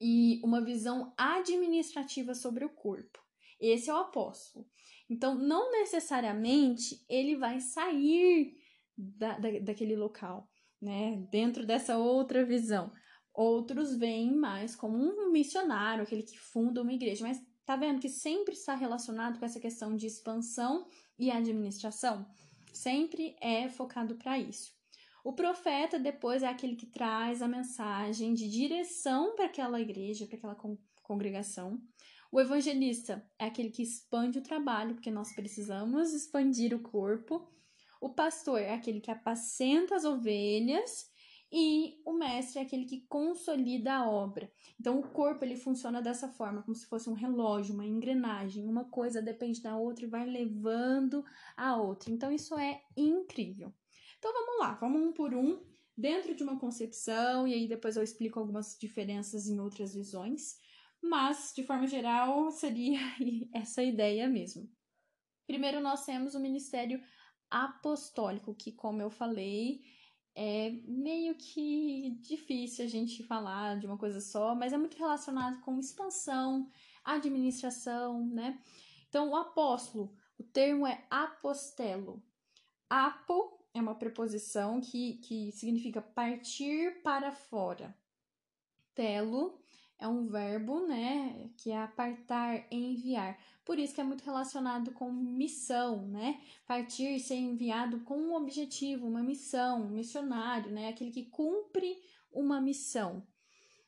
e 0.00 0.40
uma 0.44 0.60
visão 0.60 1.12
administrativa 1.16 2.36
sobre 2.36 2.64
o 2.64 2.70
corpo. 2.70 3.18
Esse 3.58 3.90
é 3.90 3.94
o 3.94 3.96
apóstolo. 3.96 4.64
Então, 5.10 5.34
não 5.34 5.72
necessariamente 5.72 7.04
ele 7.08 7.34
vai 7.34 7.58
sair 7.58 8.56
da, 8.96 9.36
da, 9.38 9.58
daquele 9.58 9.96
local, 9.96 10.48
né? 10.80 11.16
Dentro 11.32 11.66
dessa 11.66 11.98
outra 11.98 12.44
visão. 12.44 12.92
Outros 13.34 13.94
veem 13.96 14.34
mais 14.34 14.76
como 14.76 14.96
um 14.96 15.30
missionário, 15.30 16.02
aquele 16.02 16.22
que 16.22 16.38
funda 16.38 16.82
uma 16.82 16.92
igreja, 16.92 17.26
mas 17.26 17.40
tá 17.64 17.76
vendo 17.76 18.00
que 18.00 18.08
sempre 18.08 18.54
está 18.54 18.74
relacionado 18.74 19.38
com 19.38 19.44
essa 19.44 19.60
questão 19.60 19.96
de 19.96 20.06
expansão 20.06 20.86
e 21.18 21.30
administração? 21.30 22.26
sempre 22.72 23.36
é 23.40 23.68
focado 23.68 24.16
para 24.16 24.38
isso. 24.38 24.72
O 25.22 25.32
profeta 25.32 25.98
depois 25.98 26.42
é 26.42 26.48
aquele 26.48 26.74
que 26.74 26.86
traz 26.86 27.42
a 27.42 27.48
mensagem 27.48 28.34
de 28.34 28.50
direção 28.50 29.36
para 29.36 29.44
aquela 29.44 29.80
igreja, 29.80 30.26
para 30.26 30.36
aquela 30.36 30.54
con 30.54 30.76
congregação. 31.02 31.80
O 32.30 32.40
evangelista 32.40 33.28
é 33.38 33.44
aquele 33.44 33.70
que 33.70 33.82
expande 33.82 34.38
o 34.38 34.42
trabalho, 34.42 34.94
porque 34.94 35.10
nós 35.10 35.32
precisamos 35.34 36.14
expandir 36.14 36.74
o 36.74 36.80
corpo. 36.80 37.46
O 38.00 38.08
pastor 38.08 38.60
é 38.60 38.72
aquele 38.72 39.00
que 39.00 39.10
apacenta 39.10 39.94
as 39.94 40.04
ovelhas 40.04 41.11
e 41.52 42.00
o 42.06 42.14
mestre 42.14 42.58
é 42.58 42.62
aquele 42.62 42.86
que 42.86 43.02
consolida 43.02 43.92
a 43.92 44.08
obra. 44.08 44.50
Então 44.80 44.98
o 44.98 45.08
corpo 45.10 45.44
ele 45.44 45.54
funciona 45.54 46.00
dessa 46.00 46.28
forma, 46.28 46.62
como 46.62 46.74
se 46.74 46.86
fosse 46.86 47.10
um 47.10 47.14
relógio, 47.14 47.74
uma 47.74 47.84
engrenagem, 47.84 48.66
uma 48.66 48.86
coisa 48.86 49.20
depende 49.20 49.60
da 49.60 49.76
outra 49.76 50.06
e 50.06 50.08
vai 50.08 50.24
levando 50.24 51.22
a 51.54 51.76
outra. 51.76 52.10
Então 52.10 52.32
isso 52.32 52.56
é 52.56 52.80
incrível. 52.96 53.70
Então 54.18 54.32
vamos 54.32 54.60
lá, 54.60 54.74
vamos 54.74 55.02
um 55.02 55.12
por 55.12 55.34
um, 55.34 55.62
dentro 55.94 56.34
de 56.34 56.42
uma 56.42 56.58
concepção 56.58 57.46
e 57.46 57.52
aí 57.52 57.68
depois 57.68 57.96
eu 57.96 58.02
explico 58.02 58.38
algumas 58.38 58.78
diferenças 58.80 59.46
em 59.46 59.60
outras 59.60 59.92
visões, 59.92 60.56
mas 61.02 61.52
de 61.54 61.64
forma 61.64 61.86
geral 61.86 62.50
seria 62.50 62.98
essa 63.52 63.82
ideia 63.82 64.26
mesmo. 64.26 64.70
Primeiro 65.46 65.82
nós 65.82 66.06
temos 66.06 66.34
o 66.34 66.40
ministério 66.40 66.98
apostólico, 67.50 68.54
que 68.54 68.72
como 68.72 69.02
eu 69.02 69.10
falei, 69.10 69.82
é 70.34 70.70
meio 70.86 71.34
que 71.34 72.16
difícil 72.20 72.84
a 72.84 72.88
gente 72.88 73.22
falar 73.22 73.78
de 73.78 73.86
uma 73.86 73.98
coisa 73.98 74.20
só, 74.20 74.54
mas 74.54 74.72
é 74.72 74.78
muito 74.78 74.96
relacionado 74.96 75.60
com 75.60 75.78
expansão, 75.78 76.70
administração, 77.04 78.26
né? 78.26 78.58
Então, 79.08 79.30
o 79.30 79.36
apóstolo, 79.36 80.14
o 80.38 80.42
termo 80.42 80.86
é 80.86 81.06
apostelo. 81.10 82.22
Apo 82.88 83.62
é 83.74 83.80
uma 83.80 83.94
preposição 83.94 84.80
que, 84.80 85.14
que 85.18 85.52
significa 85.52 86.00
partir 86.00 87.02
para 87.02 87.32
fora. 87.32 87.94
Telo 88.94 89.61
é 90.02 90.08
um 90.08 90.26
verbo, 90.26 90.84
né, 90.88 91.48
que 91.56 91.70
é 91.70 91.78
apartar, 91.80 92.66
enviar. 92.72 93.38
Por 93.64 93.78
isso 93.78 93.94
que 93.94 94.00
é 94.00 94.04
muito 94.04 94.24
relacionado 94.24 94.90
com 94.90 95.12
missão, 95.12 96.08
né? 96.08 96.40
Partir, 96.66 97.20
ser 97.20 97.36
enviado 97.36 98.00
com 98.00 98.18
um 98.18 98.34
objetivo, 98.34 99.06
uma 99.06 99.22
missão, 99.22 99.82
um 99.82 99.90
missionário, 99.90 100.72
né? 100.72 100.88
Aquele 100.88 101.12
que 101.12 101.26
cumpre 101.26 102.02
uma 102.32 102.60
missão. 102.60 103.24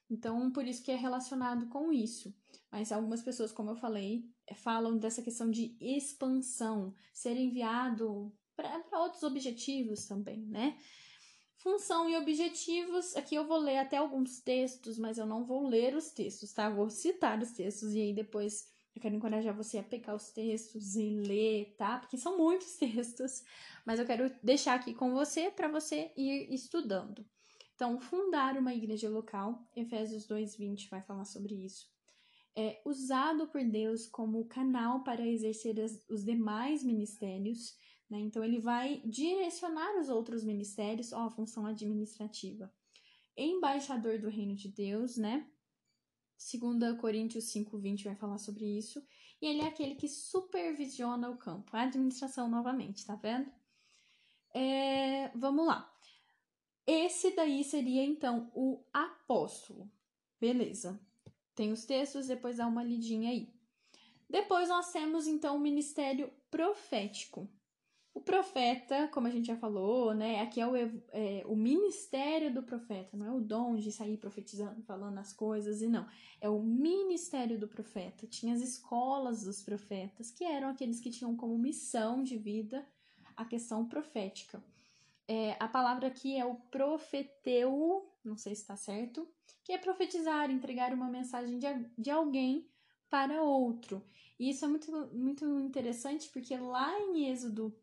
Então, 0.09 0.52
por 0.52 0.64
isso 0.64 0.85
que 0.85 0.92
é 0.92 0.97
relacionado 0.97 1.66
com 1.66 1.92
isso. 1.92 2.33
Mas 2.71 2.92
algumas 2.92 3.21
pessoas, 3.21 3.50
como 3.50 3.71
eu 3.71 3.76
falei, 3.76 4.25
falam 4.54 4.97
dessa 4.97 5.21
questão 5.21 5.50
de 5.50 5.76
expansão, 5.80 6.94
ser 7.12 7.37
enviado 7.37 8.33
para 8.54 9.00
outros 9.00 9.25
objetivos 9.25 10.06
também, 10.06 10.47
né? 10.47 10.78
Função 11.64 12.11
e 12.11 12.14
objetivos. 12.14 13.16
Aqui 13.16 13.35
eu 13.35 13.47
vou 13.47 13.56
ler 13.56 13.78
até 13.78 13.97
alguns 13.97 14.38
textos, 14.38 14.99
mas 14.99 15.16
eu 15.16 15.25
não 15.25 15.47
vou 15.47 15.66
ler 15.66 15.97
os 15.97 16.11
textos, 16.11 16.52
tá? 16.52 16.68
Vou 16.68 16.90
citar 16.90 17.40
os 17.40 17.52
textos 17.52 17.94
e 17.94 18.02
aí 18.02 18.12
depois 18.12 18.68
eu 18.94 19.00
quero 19.00 19.14
encorajar 19.14 19.56
você 19.56 19.78
a 19.78 19.83
pegar 19.83 20.14
os 20.14 20.30
textos 20.30 20.94
e 20.94 21.09
ler, 21.09 21.75
tá? 21.78 22.00
Porque 22.00 22.18
são 22.18 22.37
muitos 22.37 22.76
textos, 22.76 23.42
mas 23.83 23.99
eu 23.99 24.04
quero 24.04 24.30
deixar 24.42 24.75
aqui 24.75 24.92
com 24.92 25.14
você 25.14 25.50
para 25.50 25.66
você 25.66 26.12
ir 26.14 26.52
estudando. 26.52 27.25
Então, 27.75 27.99
fundar 27.99 28.59
uma 28.59 28.75
igreja 28.75 29.09
local, 29.09 29.66
Efésios 29.75 30.26
2:20 30.26 30.90
vai 30.90 31.00
falar 31.00 31.25
sobre 31.25 31.54
isso. 31.54 31.88
É 32.54 32.83
usado 32.85 33.47
por 33.47 33.64
Deus 33.64 34.06
como 34.06 34.44
canal 34.44 35.02
para 35.02 35.26
exercer 35.26 35.80
as, 35.80 36.04
os 36.11 36.26
demais 36.26 36.85
ministérios 36.85 37.75
né? 38.08 38.18
Então, 38.20 38.44
ele 38.44 38.61
vai 38.61 39.00
direcionar 39.04 39.99
os 39.99 40.08
outros 40.08 40.44
ministérios 40.44 41.12
ó, 41.12 41.26
a 41.26 41.30
função 41.30 41.66
administrativa. 41.66 42.73
Embaixador 43.37 44.18
do 44.18 44.28
reino 44.28 44.54
de 44.54 44.68
Deus, 44.68 45.16
né? 45.16 45.49
2 46.37 47.00
Coríntios 47.00 47.44
5,20 47.52 48.04
vai 48.04 48.14
falar 48.14 48.38
sobre 48.38 48.64
isso. 48.64 49.04
E 49.40 49.46
ele 49.46 49.62
é 49.62 49.66
aquele 49.66 49.94
que 49.94 50.08
supervisiona 50.08 51.30
o 51.30 51.37
campo. 51.37 51.76
A 51.76 51.82
administração 51.82 52.49
novamente, 52.49 53.06
tá 53.06 53.14
vendo? 53.14 53.50
É, 54.52 55.28
vamos 55.37 55.66
lá. 55.66 55.92
Esse 56.87 57.34
daí 57.34 57.64
seria, 57.64 58.04
então, 58.04 58.50
o 58.54 58.84
apóstolo. 58.92 59.90
Beleza. 60.40 61.00
Tem 61.54 61.73
os 61.73 61.84
textos, 61.84 62.26
depois 62.26 62.58
dá 62.58 62.66
uma 62.66 62.84
lidinha 62.84 63.30
aí. 63.30 63.52
Depois 64.28 64.68
nós 64.68 64.92
temos, 64.92 65.26
então, 65.26 65.56
o 65.56 65.61
ministério 65.61 66.30
profético. 66.50 67.49
O 68.14 68.21
profeta, 68.21 69.09
como 69.09 69.26
a 69.26 69.30
gente 69.30 69.49
já 69.49 69.56
falou, 69.56 70.14
né? 70.14 70.40
Aqui 70.40 70.61
é 70.61 70.66
o, 70.66 70.76
é 70.76 71.42
o 71.47 71.56
ministério 71.56 72.54
do 72.54 72.62
profeta, 72.62 73.16
não 73.16 73.26
é 73.26 73.33
o 73.33 73.40
dom 73.40 73.75
de 73.75 73.90
sair 73.90 74.16
profetizando, 74.16 74.80
falando 74.85 75.18
as 75.18 75.33
coisas, 75.33 75.83
e 75.83 75.88
não. 75.88 76.06
É 76.40 76.49
o 76.49 76.62
ministério 76.62 77.59
do 77.59 77.66
profeta. 77.66 78.25
Tinha 78.28 78.54
as 78.54 78.61
escolas 78.61 79.42
dos 79.42 79.61
profetas, 79.62 80.30
que 80.30 80.44
eram 80.44 80.68
aqueles 80.68 81.00
que 81.00 81.11
tinham 81.11 81.35
como 81.35 81.59
missão 81.59 82.23
de 82.23 82.38
vida 82.38 82.87
a 83.37 83.44
questão 83.44 83.85
profética. 83.85 84.62
É, 85.26 85.56
a 85.59 85.66
palavra 85.66 86.06
aqui 86.06 86.37
é 86.37 86.44
o 86.44 86.54
profeteu, 86.54 88.09
não 88.25 88.37
sei 88.37 88.54
se 88.54 88.62
está 88.62 88.76
certo, 88.76 89.26
que 89.64 89.73
é 89.73 89.78
profetizar, 89.78 90.50
entregar 90.50 90.92
uma 90.92 91.09
mensagem 91.09 91.59
de, 91.59 91.66
de 91.99 92.11
alguém 92.11 92.68
para 93.11 93.42
outro. 93.42 94.04
E 94.38 94.50
isso 94.50 94.64
é 94.64 94.68
muito, 94.68 94.90
muito 95.12 95.44
interessante 95.61 96.28
porque 96.28 96.56
lá 96.56 96.97
em 97.00 97.30
Êxodo 97.30 97.75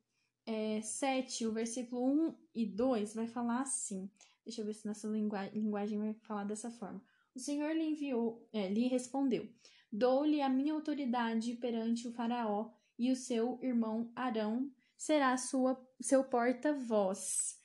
é, 0.52 0.82
7, 0.82 1.48
o 1.48 1.54
versículo 1.54 2.28
1 2.28 2.36
e 2.54 2.66
2 2.66 3.16
vai 3.16 3.28
falar 3.28 3.62
assim. 3.62 4.10
Deixa 4.44 4.62
eu 4.62 4.66
ver 4.66 4.74
se 4.74 4.86
nossa 4.86 5.08
linguagem 5.08 5.98
vai 5.98 6.14
falar 6.14 6.44
dessa 6.44 6.70
forma. 6.70 7.02
O 7.34 7.40
Senhor 7.40 7.74
lhe 7.74 7.84
enviou, 7.84 8.48
é, 8.52 8.68
lhe 8.68 8.88
respondeu: 8.88 9.48
Dou-lhe 9.92 10.42
a 10.42 10.50
minha 10.50 10.74
autoridade 10.74 11.56
perante 11.56 12.08
o 12.08 12.12
Faraó 12.12 12.70
e 13.00 13.12
o 13.12 13.16
seu 13.16 13.60
irmão 13.62 14.12
Arão 14.16 14.70
será 14.98 15.36
sua, 15.38 15.82
seu 16.00 16.24
porta-voz. 16.24 17.60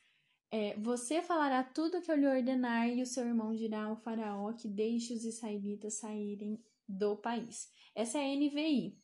É, 0.51 0.75
você 0.79 1.21
falará 1.21 1.63
tudo 1.65 1.99
o 1.99 2.01
que 2.01 2.11
eu 2.11 2.17
lhe 2.17 2.27
ordenar, 2.27 2.89
e 2.89 3.03
o 3.03 3.07
seu 3.07 3.27
irmão 3.27 3.55
dirá 3.55 3.85
ao 3.85 3.97
faraó 3.97 4.53
que 4.53 4.69
deixe 4.69 5.13
os 5.13 5.25
israelitas 5.25 5.95
saírem 5.95 6.59
do 6.89 7.17
país. 7.17 7.69
Essa 7.95 8.19
é 8.19 8.33
a 8.33 8.37
NVI, 8.37 8.97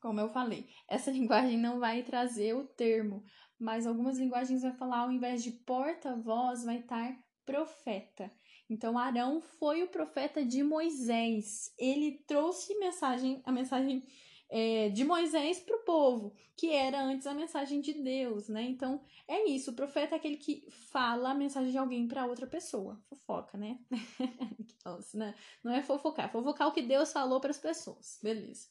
como 0.00 0.20
eu 0.20 0.28
falei. 0.28 0.68
Essa 0.88 1.10
linguagem 1.12 1.58
não 1.58 1.78
vai 1.78 2.02
trazer 2.02 2.54
o 2.54 2.64
termo, 2.64 3.24
mas 3.58 3.86
algumas 3.86 4.18
linguagens 4.18 4.62
vai 4.62 4.72
falar, 4.72 5.00
ao 5.00 5.12
invés 5.12 5.42
de 5.42 5.52
porta-voz, 5.52 6.64
vai 6.64 6.78
estar 6.78 7.18
profeta. 7.44 8.30
Então 8.68 8.98
Arão 8.98 9.40
foi 9.40 9.82
o 9.82 9.88
profeta 9.88 10.44
de 10.44 10.62
Moisés. 10.62 11.72
Ele 11.78 12.22
trouxe 12.26 12.78
mensagem, 12.78 13.40
a 13.44 13.50
mensagem 13.50 14.04
é, 14.50 14.88
de 14.90 15.04
Moisés 15.04 15.60
para 15.60 15.76
o 15.76 15.84
povo, 15.84 16.34
que 16.56 16.70
era 16.70 17.02
antes 17.02 17.26
a 17.26 17.34
mensagem 17.34 17.80
de 17.80 17.94
Deus, 17.94 18.48
né? 18.48 18.62
Então 18.62 19.00
é 19.26 19.48
isso. 19.48 19.70
O 19.70 19.74
profeta 19.74 20.14
é 20.14 20.18
aquele 20.18 20.36
que 20.36 20.66
fala 20.90 21.30
a 21.30 21.34
mensagem 21.34 21.70
de 21.70 21.78
alguém 21.78 22.06
para 22.06 22.26
outra 22.26 22.46
pessoa. 22.46 23.00
Fofoca, 23.08 23.56
né? 23.56 23.78
Nossa, 24.84 25.18
né? 25.18 25.34
Não 25.62 25.72
é 25.72 25.82
fofocar, 25.82 26.26
é 26.26 26.28
fofocar 26.28 26.68
o 26.68 26.72
que 26.72 26.82
Deus 26.82 27.12
falou 27.12 27.40
para 27.40 27.50
as 27.50 27.58
pessoas. 27.58 28.18
Beleza. 28.22 28.68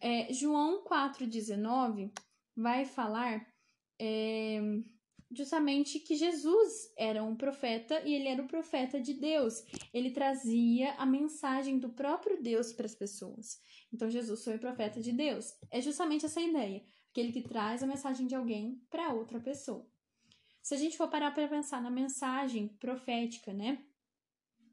É, 0.00 0.32
João 0.32 0.84
4,19 0.84 2.12
vai 2.56 2.84
falar. 2.84 3.46
É, 3.98 4.60
justamente 5.30 5.98
que 5.98 6.14
Jesus 6.14 6.92
era 6.96 7.22
um 7.22 7.34
profeta 7.34 8.00
e 8.04 8.14
ele 8.14 8.28
era 8.28 8.42
o 8.42 8.46
profeta 8.46 9.00
de 9.00 9.14
Deus. 9.14 9.64
Ele 9.92 10.10
trazia 10.10 10.92
a 10.94 11.06
mensagem 11.06 11.78
do 11.78 11.88
próprio 11.90 12.42
Deus 12.42 12.72
para 12.72 12.86
as 12.86 12.94
pessoas. 12.94 13.60
Então 13.92 14.08
Jesus 14.08 14.44
foi 14.44 14.56
o 14.56 14.60
profeta 14.60 15.00
de 15.00 15.12
Deus. 15.12 15.52
É 15.70 15.80
justamente 15.80 16.26
essa 16.26 16.40
ideia, 16.40 16.84
aquele 17.10 17.32
que 17.32 17.42
traz 17.42 17.82
a 17.82 17.86
mensagem 17.86 18.26
de 18.26 18.34
alguém 18.34 18.80
para 18.90 19.12
outra 19.12 19.40
pessoa. 19.40 19.86
Se 20.62 20.74
a 20.74 20.78
gente 20.78 20.96
for 20.96 21.08
parar 21.08 21.32
para 21.32 21.48
pensar 21.48 21.80
na 21.80 21.90
mensagem 21.90 22.68
profética, 22.68 23.52
né? 23.52 23.84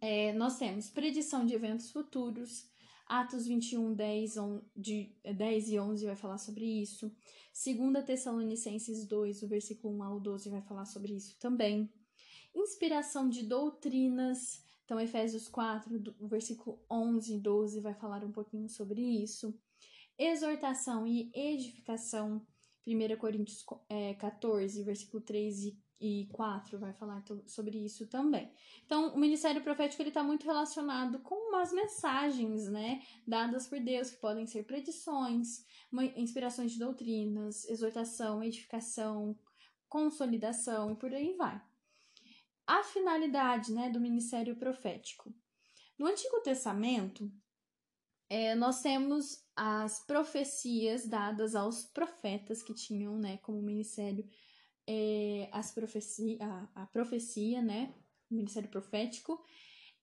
É, 0.01 0.33
nós 0.33 0.57
temos 0.57 0.89
predição 0.89 1.45
de 1.45 1.53
eventos 1.53 1.91
futuros, 1.91 2.67
Atos 3.19 3.45
21, 3.45 3.93
10, 3.93 4.37
on, 4.37 4.61
de, 4.75 5.15
10 5.23 5.69
e 5.69 5.79
11 5.79 6.05
vai 6.05 6.15
falar 6.15 6.37
sobre 6.37 6.65
isso. 6.65 7.11
2 7.53 8.03
Tessalonicenses 8.03 9.05
2, 9.05 9.43
o 9.43 9.47
versículo 9.47 9.95
1 9.97 10.03
ao 10.03 10.19
12 10.19 10.49
vai 10.49 10.61
falar 10.61 10.85
sobre 10.85 11.13
isso 11.13 11.37
também. 11.39 11.91
Inspiração 12.55 13.29
de 13.29 13.43
doutrinas. 13.43 14.63
Então, 14.83 14.99
Efésios 14.99 15.47
4, 15.47 16.15
o 16.19 16.27
versículo 16.27 16.79
11 16.89 17.35
e 17.35 17.39
12 17.39 17.79
vai 17.81 17.93
falar 17.93 18.23
um 18.23 18.31
pouquinho 18.31 18.67
sobre 18.67 19.01
isso. 19.01 19.53
Exortação 20.17 21.05
e 21.05 21.31
edificação. 21.33 22.45
1 22.85 23.17
Coríntios 23.17 23.63
é, 23.87 24.13
14, 24.15 24.83
versículo 24.83 25.21
3 25.21 25.65
e 25.65 25.69
e 25.69 25.82
4 26.31 26.77
vai 26.77 26.91
falar 26.93 27.23
sobre 27.45 27.77
isso 27.77 28.07
também. 28.07 28.51
Então, 28.85 29.13
o 29.13 29.17
ministério 29.17 29.63
profético 29.63 30.01
ele 30.01 30.09
está 30.09 30.21
muito 30.21 30.45
relacionado 30.45 31.19
com 31.19 31.35
umas 31.49 31.71
mensagens, 31.71 32.67
né, 32.69 33.01
dadas 33.25 33.67
por 33.67 33.79
Deus 33.79 34.09
que 34.11 34.17
podem 34.17 34.45
ser 34.45 34.65
predições, 34.65 35.65
inspirações 36.15 36.73
de 36.73 36.79
doutrinas, 36.79 37.65
exortação, 37.69 38.43
edificação, 38.43 39.37
consolidação 39.87 40.91
e 40.91 40.95
por 40.95 41.13
aí 41.13 41.33
vai. 41.37 41.61
A 42.67 42.83
finalidade, 42.83 43.71
né, 43.71 43.89
do 43.89 43.99
ministério 43.99 44.55
profético. 44.55 45.33
No 45.97 46.07
Antigo 46.07 46.41
Testamento, 46.41 47.31
é, 48.29 48.55
nós 48.55 48.81
temos 48.81 49.45
as 49.55 49.99
profecias 50.05 51.07
dadas 51.07 51.55
aos 51.55 51.85
profetas 51.85 52.63
que 52.63 52.73
tinham, 52.73 53.17
né, 53.17 53.37
como 53.37 53.61
ministério 53.61 54.27
é, 54.87 55.49
as 55.51 55.71
profecia, 55.71 56.37
a, 56.41 56.83
a, 56.83 56.85
profecia, 56.87 57.61
né? 57.61 57.93
O 58.29 58.35
ministério 58.35 58.69
profético, 58.69 59.43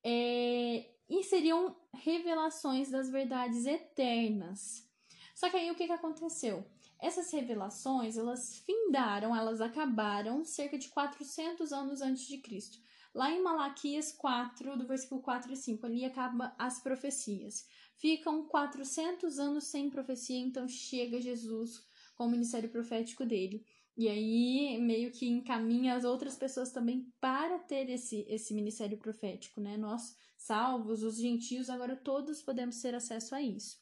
é, 0.04 0.90
e 1.08 1.22
seriam 1.24 1.76
revelações 1.92 2.90
das 2.90 3.10
verdades 3.10 3.66
eternas. 3.66 4.88
Só 5.34 5.50
que 5.50 5.56
aí 5.56 5.70
o 5.70 5.74
que, 5.74 5.86
que 5.86 5.92
aconteceu? 5.92 6.64
Essas 7.00 7.32
revelações, 7.32 8.16
elas 8.16 8.58
findaram, 8.58 9.34
elas 9.34 9.60
acabaram 9.60 10.44
cerca 10.44 10.78
de 10.78 10.88
400 10.88 11.72
anos 11.72 12.02
antes 12.02 12.26
de 12.26 12.38
Cristo. 12.38 12.78
Lá 13.12 13.30
em 13.30 13.42
Malaquias 13.42 14.12
4, 14.12 14.76
do 14.76 14.86
versículo 14.86 15.20
4 15.20 15.52
e 15.52 15.56
5, 15.56 15.84
ali 15.84 16.04
acaba 16.04 16.54
as 16.58 16.80
profecias. 16.80 17.66
Ficam 17.96 18.46
400 18.46 19.38
anos 19.38 19.64
sem 19.64 19.90
profecia, 19.90 20.38
então 20.38 20.68
chega 20.68 21.20
Jesus 21.20 21.84
com 22.14 22.26
o 22.26 22.30
ministério 22.30 22.68
profético 22.68 23.24
dele. 23.24 23.64
E 23.96 24.08
aí 24.08 24.78
meio 24.78 25.10
que 25.10 25.28
encaminha 25.28 25.94
as 25.94 26.04
outras 26.04 26.36
pessoas 26.36 26.72
também 26.72 27.12
para 27.20 27.58
ter 27.58 27.90
esse, 27.90 28.24
esse 28.28 28.54
ministério 28.54 28.96
profético, 28.98 29.60
né? 29.60 29.76
Nós, 29.76 30.16
salvos, 30.36 31.02
os 31.02 31.18
gentios, 31.18 31.68
agora 31.68 31.96
todos 31.96 32.40
podemos 32.40 32.80
ter 32.80 32.94
acesso 32.94 33.34
a 33.34 33.42
isso. 33.42 33.78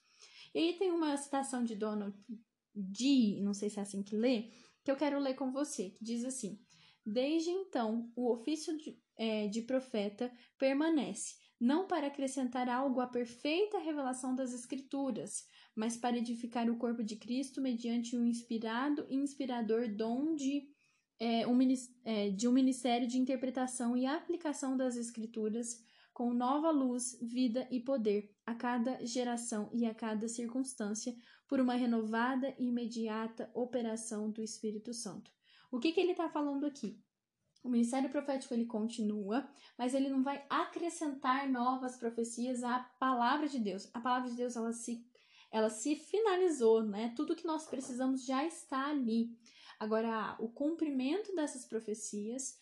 E 0.54 0.58
aí 0.58 0.72
tem 0.78 0.90
uma 0.90 1.16
citação 1.16 1.62
de 1.62 1.76
Donald 1.76 2.16
G, 2.74 3.40
não 3.42 3.54
sei 3.54 3.70
se 3.70 3.78
é 3.78 3.82
assim 3.82 4.02
que 4.02 4.16
lê, 4.16 4.50
que 4.84 4.90
eu 4.90 4.96
quero 4.96 5.18
ler 5.18 5.34
com 5.34 5.52
você, 5.52 5.90
que 5.90 6.04
diz 6.04 6.24
assim: 6.24 6.58
Desde 7.04 7.50
então, 7.50 8.10
o 8.16 8.32
ofício 8.32 8.76
de, 8.76 8.98
é, 9.16 9.48
de 9.48 9.62
profeta 9.62 10.32
permanece, 10.58 11.36
não 11.60 11.86
para 11.86 12.06
acrescentar 12.06 12.68
algo 12.68 13.00
à 13.00 13.06
perfeita 13.06 13.78
revelação 13.78 14.34
das 14.34 14.52
Escrituras, 14.52 15.46
mas 15.78 15.96
para 15.96 16.18
edificar 16.18 16.68
o 16.68 16.76
corpo 16.76 17.04
de 17.04 17.14
Cristo 17.14 17.60
mediante 17.60 18.16
um 18.16 18.26
inspirado 18.26 19.06
e 19.08 19.14
inspirador 19.14 19.88
dom 19.88 20.34
de, 20.34 20.68
é, 21.20 21.46
um, 21.46 21.56
é, 22.04 22.30
de 22.30 22.48
um 22.48 22.52
ministério 22.52 23.06
de 23.06 23.16
interpretação 23.16 23.96
e 23.96 24.04
aplicação 24.04 24.76
das 24.76 24.96
Escrituras, 24.96 25.80
com 26.12 26.34
nova 26.34 26.72
luz, 26.72 27.16
vida 27.22 27.68
e 27.70 27.78
poder 27.78 28.34
a 28.44 28.56
cada 28.56 29.06
geração 29.06 29.70
e 29.72 29.86
a 29.86 29.94
cada 29.94 30.26
circunstância, 30.26 31.14
por 31.46 31.60
uma 31.60 31.74
renovada 31.74 32.52
e 32.58 32.66
imediata 32.66 33.48
operação 33.54 34.32
do 34.32 34.42
Espírito 34.42 34.92
Santo. 34.92 35.30
O 35.70 35.78
que, 35.78 35.92
que 35.92 36.00
ele 36.00 36.10
está 36.10 36.28
falando 36.28 36.66
aqui? 36.66 37.00
O 37.62 37.68
ministério 37.68 38.10
profético 38.10 38.52
ele 38.52 38.66
continua, 38.66 39.48
mas 39.76 39.94
ele 39.94 40.08
não 40.08 40.24
vai 40.24 40.44
acrescentar 40.50 41.48
novas 41.48 41.96
profecias 41.96 42.64
à 42.64 42.80
palavra 42.98 43.46
de 43.46 43.60
Deus. 43.60 43.88
A 43.94 44.00
palavra 44.00 44.28
de 44.28 44.36
Deus 44.36 44.56
ela 44.56 44.72
se 44.72 45.06
ela 45.50 45.70
se 45.70 45.96
finalizou, 45.96 46.82
né? 46.82 47.12
Tudo 47.16 47.36
que 47.36 47.46
nós 47.46 47.66
precisamos 47.66 48.24
já 48.24 48.44
está 48.44 48.88
ali. 48.88 49.30
Agora, 49.78 50.36
o 50.40 50.48
cumprimento 50.48 51.34
dessas 51.34 51.64
profecias, 51.64 52.60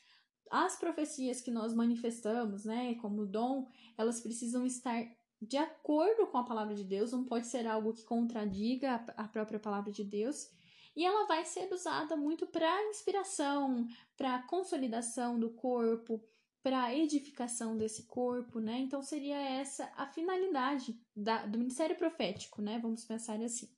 as 0.51 0.79
profecias 0.79 1.41
que 1.41 1.51
nós 1.51 1.75
manifestamos, 1.75 2.65
né, 2.65 2.95
como 2.97 3.27
dom, 3.27 3.67
elas 3.97 4.21
precisam 4.21 4.65
estar 4.67 5.05
de 5.41 5.57
acordo 5.57 6.27
com 6.27 6.39
a 6.39 6.45
palavra 6.45 6.75
de 6.75 6.85
Deus, 6.85 7.13
não 7.13 7.25
pode 7.25 7.47
ser 7.47 7.67
algo 7.67 7.93
que 7.93 8.05
contradiga 8.05 9.05
a 9.17 9.29
própria 9.29 9.61
palavra 9.61 9.93
de 9.93 10.05
Deus. 10.05 10.51
E 10.95 11.05
ela 11.05 11.27
vai 11.27 11.45
ser 11.45 11.71
usada 11.73 12.17
muito 12.17 12.47
para 12.47 12.89
inspiração, 12.89 13.87
para 14.17 14.43
consolidação 14.45 15.39
do 15.39 15.51
corpo, 15.51 16.23
para 16.63 16.85
a 16.85 16.95
edificação 16.95 17.77
desse 17.77 18.07
corpo, 18.07 18.59
né? 18.59 18.79
Então 18.79 19.03
seria 19.03 19.37
essa 19.37 19.91
a 19.97 20.07
finalidade 20.07 20.99
da, 21.15 21.47
do 21.47 21.59
ministério 21.59 21.97
profético, 21.97 22.61
né? 22.61 22.79
Vamos 22.79 23.05
pensar 23.05 23.41
assim. 23.41 23.69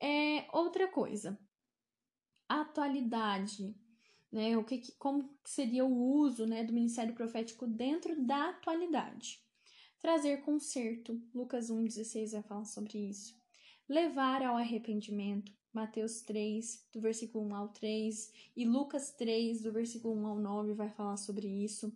É, 0.00 0.46
outra 0.52 0.88
coisa, 0.88 1.38
atualidade, 2.48 3.74
né? 4.30 4.56
O 4.56 4.64
que, 4.64 4.92
como 4.98 5.34
seria 5.44 5.84
o 5.84 6.16
uso, 6.18 6.46
né, 6.46 6.64
do 6.64 6.72
ministério 6.72 7.14
profético 7.14 7.66
dentro 7.66 8.20
da 8.26 8.50
atualidade? 8.50 9.40
Trazer 10.00 10.42
conserto, 10.42 11.18
Lucas 11.32 11.70
1:16 11.70 12.32
vai 12.32 12.42
falar 12.42 12.64
sobre 12.66 12.98
isso. 12.98 13.34
Levar 13.88 14.42
ao 14.42 14.56
arrependimento, 14.56 15.52
Mateus 15.74 16.22
3, 16.22 16.86
do 16.92 17.00
versículo 17.00 17.44
1 17.46 17.54
ao 17.56 17.68
3, 17.68 18.32
e 18.56 18.64
Lucas 18.64 19.10
3, 19.10 19.60
do 19.62 19.72
versículo 19.72 20.14
1 20.14 20.26
ao 20.26 20.38
9, 20.38 20.72
vai 20.72 20.88
falar 20.88 21.16
sobre 21.16 21.48
isso. 21.48 21.92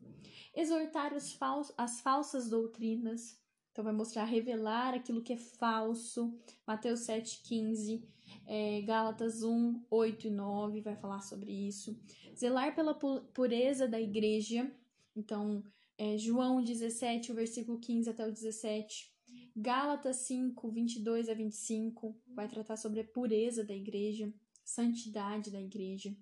Exortar 0.54 1.14
os 1.14 1.32
fals 1.32 1.72
as 1.76 2.00
falsas 2.00 2.48
doutrinas, 2.48 3.38
então 3.70 3.84
vai 3.84 3.92
mostrar, 3.92 4.24
revelar 4.24 4.94
aquilo 4.94 5.22
que 5.22 5.34
é 5.34 5.36
falso. 5.36 6.36
Mateus 6.66 7.00
7, 7.00 7.42
15, 7.44 8.02
é, 8.44 8.80
Gálatas 8.82 9.44
1, 9.44 9.84
8 9.88 10.26
e 10.26 10.30
9 10.30 10.80
vai 10.80 10.96
falar 10.96 11.20
sobre 11.20 11.52
isso. 11.52 11.96
Zelar 12.36 12.74
pela 12.74 12.94
pureza 12.94 13.86
da 13.86 14.00
igreja, 14.00 14.68
então 15.14 15.62
é, 15.96 16.18
João 16.18 16.62
17, 16.62 17.30
o 17.30 17.34
versículo 17.34 17.78
15 17.78 18.10
até 18.10 18.26
o 18.26 18.32
17 18.32 19.16
Gálatas 19.60 20.18
5, 20.18 20.70
22 20.70 21.28
a 21.28 21.34
25 21.34 22.16
vai 22.28 22.46
tratar 22.46 22.76
sobre 22.76 23.00
a 23.00 23.04
pureza 23.04 23.64
da 23.64 23.74
igreja, 23.74 24.32
santidade 24.64 25.50
da 25.50 25.60
igreja. 25.60 26.16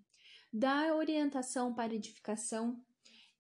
Da 0.50 0.96
orientação 0.96 1.74
para 1.74 1.94
edificação, 1.94 2.82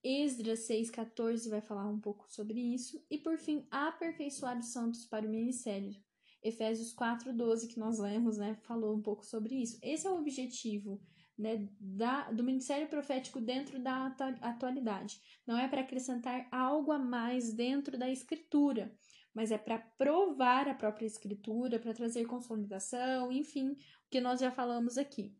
Esdras 0.04 0.68
6,14 0.68 1.48
vai 1.48 1.62
falar 1.62 1.88
um 1.88 1.98
pouco 1.98 2.30
sobre 2.30 2.60
isso. 2.60 3.02
E 3.10 3.16
por 3.16 3.38
fim, 3.38 3.66
aperfeiçoar 3.70 4.58
os 4.58 4.66
santos 4.66 5.06
para 5.06 5.26
o 5.26 5.30
ministério. 5.30 5.96
Efésios 6.42 6.92
4:12 6.92 7.66
que 7.66 7.80
nós 7.80 7.98
lemos, 7.98 8.36
né, 8.36 8.54
falou 8.64 8.94
um 8.94 9.00
pouco 9.00 9.24
sobre 9.24 9.54
isso. 9.54 9.78
Esse 9.82 10.06
é 10.06 10.10
o 10.10 10.18
objetivo 10.18 11.00
né, 11.38 11.66
da, 11.80 12.30
do 12.30 12.44
ministério 12.44 12.86
profético 12.88 13.40
dentro 13.40 13.82
da 13.82 14.14
atualidade. 14.42 15.22
Não 15.46 15.56
é 15.56 15.66
para 15.66 15.80
acrescentar 15.80 16.46
algo 16.52 16.92
a 16.92 16.98
mais 16.98 17.54
dentro 17.54 17.98
da 17.98 18.10
escritura, 18.10 18.94
mas 19.36 19.50
é 19.50 19.58
para 19.58 19.78
provar 19.78 20.66
a 20.66 20.74
própria 20.74 21.04
escritura, 21.04 21.78
para 21.78 21.92
trazer 21.92 22.24
consolidação, 22.24 23.30
enfim, 23.30 23.72
o 23.72 23.76
que 24.10 24.18
nós 24.18 24.40
já 24.40 24.50
falamos 24.50 24.96
aqui. 24.96 25.36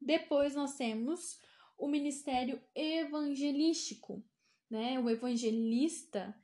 Depois 0.00 0.54
nós 0.54 0.76
temos 0.78 1.38
o 1.76 1.86
ministério 1.88 2.58
evangelístico, 2.74 4.24
né? 4.70 4.98
O 4.98 5.10
evangelista 5.10 6.34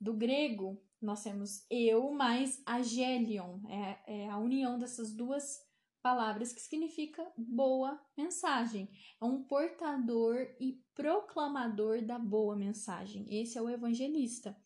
do 0.00 0.14
grego, 0.14 0.82
nós 1.02 1.22
temos 1.22 1.66
eu 1.68 2.10
mais 2.12 2.62
agelion, 2.64 3.60
é, 3.68 4.22
é 4.22 4.30
a 4.30 4.38
união 4.38 4.78
dessas 4.78 5.12
duas 5.12 5.60
palavras 6.00 6.50
que 6.50 6.62
significa 6.62 7.30
boa 7.36 8.00
mensagem. 8.16 8.88
É 9.20 9.24
um 9.26 9.42
portador 9.42 10.48
e 10.58 10.82
proclamador 10.94 12.00
da 12.00 12.18
boa 12.18 12.56
mensagem. 12.56 13.26
Esse 13.28 13.58
é 13.58 13.62
o 13.62 13.68
evangelista. 13.68 14.56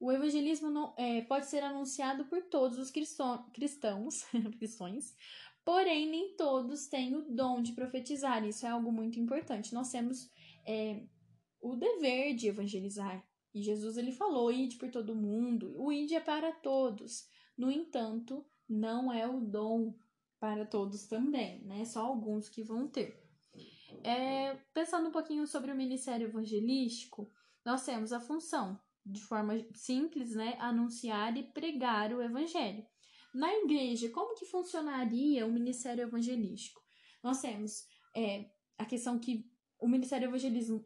O 0.00 0.10
evangelismo 0.10 0.70
não, 0.70 0.94
é, 0.96 1.20
pode 1.20 1.46
ser 1.46 1.62
anunciado 1.62 2.24
por 2.24 2.42
todos 2.44 2.78
os 2.78 2.90
cristãos, 2.90 3.44
cristãos, 4.58 5.14
porém 5.62 6.08
nem 6.08 6.34
todos 6.36 6.86
têm 6.86 7.14
o 7.14 7.30
dom 7.30 7.60
de 7.60 7.72
profetizar. 7.72 8.42
Isso 8.46 8.64
é 8.64 8.70
algo 8.70 8.90
muito 8.90 9.20
importante. 9.20 9.74
Nós 9.74 9.92
temos 9.92 10.30
é, 10.66 11.04
o 11.60 11.76
dever 11.76 12.34
de 12.34 12.48
evangelizar. 12.48 13.22
E 13.52 13.62
Jesus 13.62 13.98
ele 13.98 14.12
falou: 14.12 14.50
ide 14.50 14.76
por 14.76 14.90
todo 14.90 15.14
mundo. 15.14 15.74
O 15.76 15.92
ide 15.92 16.14
é 16.14 16.20
para 16.20 16.50
todos. 16.50 17.28
No 17.56 17.70
entanto, 17.70 18.44
não 18.66 19.12
é 19.12 19.28
o 19.28 19.40
dom 19.40 19.94
para 20.38 20.64
todos 20.64 21.06
também, 21.06 21.62
né? 21.64 21.84
Só 21.84 22.06
alguns 22.06 22.48
que 22.48 22.62
vão 22.62 22.88
ter. 22.88 23.22
É, 24.02 24.54
pensando 24.72 25.08
um 25.08 25.12
pouquinho 25.12 25.46
sobre 25.46 25.70
o 25.70 25.76
ministério 25.76 26.28
evangelístico, 26.28 27.30
nós 27.64 27.84
temos 27.84 28.12
a 28.12 28.20
função, 28.20 28.80
de 29.10 29.20
forma 29.20 29.54
simples, 29.74 30.34
né, 30.34 30.56
anunciar 30.58 31.36
e 31.36 31.42
pregar 31.42 32.12
o 32.12 32.22
evangelho. 32.22 32.84
Na 33.34 33.52
igreja, 33.54 34.10
como 34.10 34.34
que 34.34 34.46
funcionaria 34.46 35.46
o 35.46 35.52
ministério 35.52 36.02
evangelístico? 36.02 36.80
Nós 37.22 37.40
temos 37.40 37.86
é, 38.16 38.50
a 38.78 38.84
questão 38.84 39.18
que 39.18 39.48
o 39.80 39.88
ministério 39.88 40.30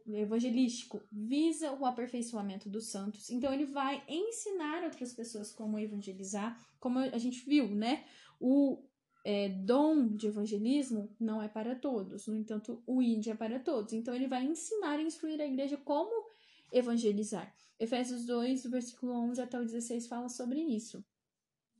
evangelístico 0.07 1.01
visa 1.11 1.73
o 1.73 1.85
aperfeiçoamento 1.85 2.69
dos 2.69 2.91
santos, 2.91 3.29
então 3.29 3.53
ele 3.53 3.65
vai 3.65 4.01
ensinar 4.07 4.83
outras 4.83 5.13
pessoas 5.13 5.51
como 5.51 5.77
evangelizar, 5.77 6.57
como 6.79 6.99
a 6.99 7.17
gente 7.17 7.43
viu, 7.45 7.67
né? 7.75 8.05
O 8.39 8.81
é, 9.25 9.49
dom 9.49 10.15
de 10.15 10.27
evangelismo 10.27 11.13
não 11.19 11.41
é 11.41 11.47
para 11.49 11.75
todos, 11.75 12.27
no 12.27 12.35
entanto, 12.35 12.81
o 12.85 13.01
ID 13.01 13.27
é 13.27 13.35
para 13.35 13.59
todos. 13.59 13.91
Então, 13.91 14.13
ele 14.13 14.27
vai 14.27 14.45
ensinar 14.45 14.99
e 14.99 15.03
instruir 15.03 15.41
a 15.41 15.47
igreja 15.47 15.77
como 15.77 16.29
evangelizar. 16.71 17.51
Efésios 17.79 18.25
2, 18.25 18.65
versículo 18.65 19.13
11 19.13 19.41
até 19.41 19.59
o 19.59 19.65
16 19.65 20.07
fala 20.07 20.29
sobre 20.29 20.59
isso. 20.59 21.03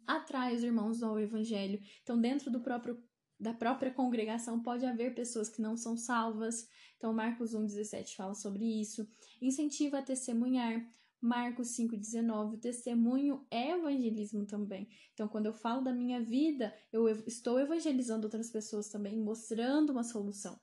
Atrai 0.06 0.56
os 0.56 0.64
irmãos 0.64 1.02
ao 1.02 1.20
evangelho. 1.20 1.82
Então, 2.04 2.20
dentro 2.20 2.52
do 2.52 2.60
próprio 2.60 3.02
da 3.38 3.54
própria 3.54 3.92
congregação 3.92 4.62
pode 4.62 4.86
haver 4.86 5.14
pessoas 5.14 5.50
que 5.50 5.62
não 5.62 5.76
são 5.76 5.98
salvas. 5.98 6.70
Então, 6.96 7.14
Marcos 7.14 7.54
1,17 7.54 8.16
fala 8.16 8.34
sobre 8.34 8.64
isso. 8.64 9.08
Incentiva 9.42 10.00
a 10.00 10.02
testemunhar. 10.02 10.86
Marcos 11.20 11.70
5,19, 11.70 12.54
o 12.54 12.58
testemunho 12.58 13.46
é 13.50 13.72
evangelismo 13.72 14.46
também. 14.46 14.88
Então, 15.14 15.28
quando 15.28 15.48
eu 15.48 15.54
falo 15.54 15.82
da 15.82 15.92
minha 15.92 16.22
vida, 16.22 16.74
eu 16.94 17.10
estou 17.26 17.60
evangelizando 17.60 18.28
outras 18.28 18.52
pessoas 18.52 18.90
também, 18.90 19.20
mostrando 19.20 19.90
uma 19.90 20.04
solução. 20.04 20.60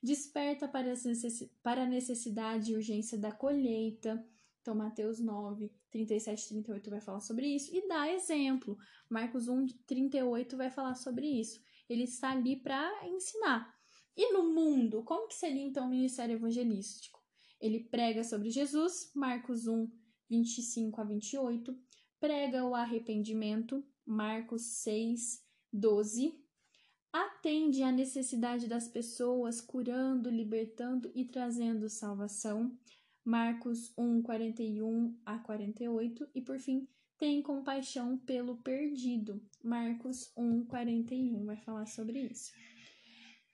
Desperta 0.00 0.68
para 0.68 1.82
a 1.82 1.86
necessidade 1.86 2.70
e 2.70 2.76
urgência 2.76 3.18
da 3.18 3.32
colheita. 3.32 4.24
Então, 4.64 4.74
Mateus 4.74 5.20
9, 5.20 5.70
37 5.90 6.42
e 6.42 6.48
38 6.48 6.88
vai 6.88 6.98
falar 6.98 7.20
sobre 7.20 7.46
isso. 7.46 7.70
E 7.76 7.86
dá 7.86 8.10
exemplo. 8.10 8.78
Marcos 9.10 9.46
1, 9.46 9.66
38 9.86 10.56
vai 10.56 10.70
falar 10.70 10.94
sobre 10.94 11.26
isso. 11.26 11.62
Ele 11.86 12.04
está 12.04 12.30
ali 12.30 12.56
para 12.56 13.06
ensinar. 13.06 13.78
E 14.16 14.32
no 14.32 14.54
mundo, 14.54 15.02
como 15.02 15.28
que 15.28 15.34
seria 15.34 15.62
então 15.62 15.86
o 15.86 15.90
ministério 15.90 16.36
evangelístico? 16.36 17.22
Ele 17.60 17.78
prega 17.78 18.24
sobre 18.24 18.48
Jesus, 18.48 19.12
Marcos 19.14 19.66
1, 19.66 19.86
25 20.30 20.98
a 20.98 21.04
28, 21.04 21.78
prega 22.18 22.64
o 22.64 22.74
arrependimento, 22.74 23.84
Marcos 24.06 24.62
6, 24.82 25.44
12, 25.70 26.42
atende 27.12 27.82
à 27.82 27.92
necessidade 27.92 28.66
das 28.66 28.88
pessoas, 28.88 29.60
curando, 29.60 30.30
libertando 30.30 31.12
e 31.14 31.26
trazendo 31.26 31.90
salvação, 31.90 32.74
Marcos 33.24 33.92
1, 33.96 34.22
41 34.22 35.18
a 35.24 35.38
48, 35.38 36.28
e 36.34 36.42
por 36.42 36.58
fim, 36.58 36.86
tem 37.16 37.40
compaixão 37.42 38.18
pelo 38.18 38.56
perdido, 38.56 39.42
Marcos 39.62 40.32
1, 40.36 40.66
41, 40.66 41.44
vai 41.46 41.56
falar 41.56 41.86
sobre 41.86 42.20
isso. 42.20 42.52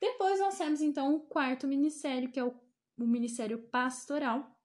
Depois 0.00 0.40
nós 0.40 0.56
temos 0.56 0.80
então 0.80 1.14
o 1.14 1.20
quarto 1.20 1.68
ministério, 1.68 2.30
que 2.30 2.40
é 2.40 2.44
o, 2.44 2.54
o 2.98 3.06
ministério 3.06 3.58
pastoral, 3.58 4.60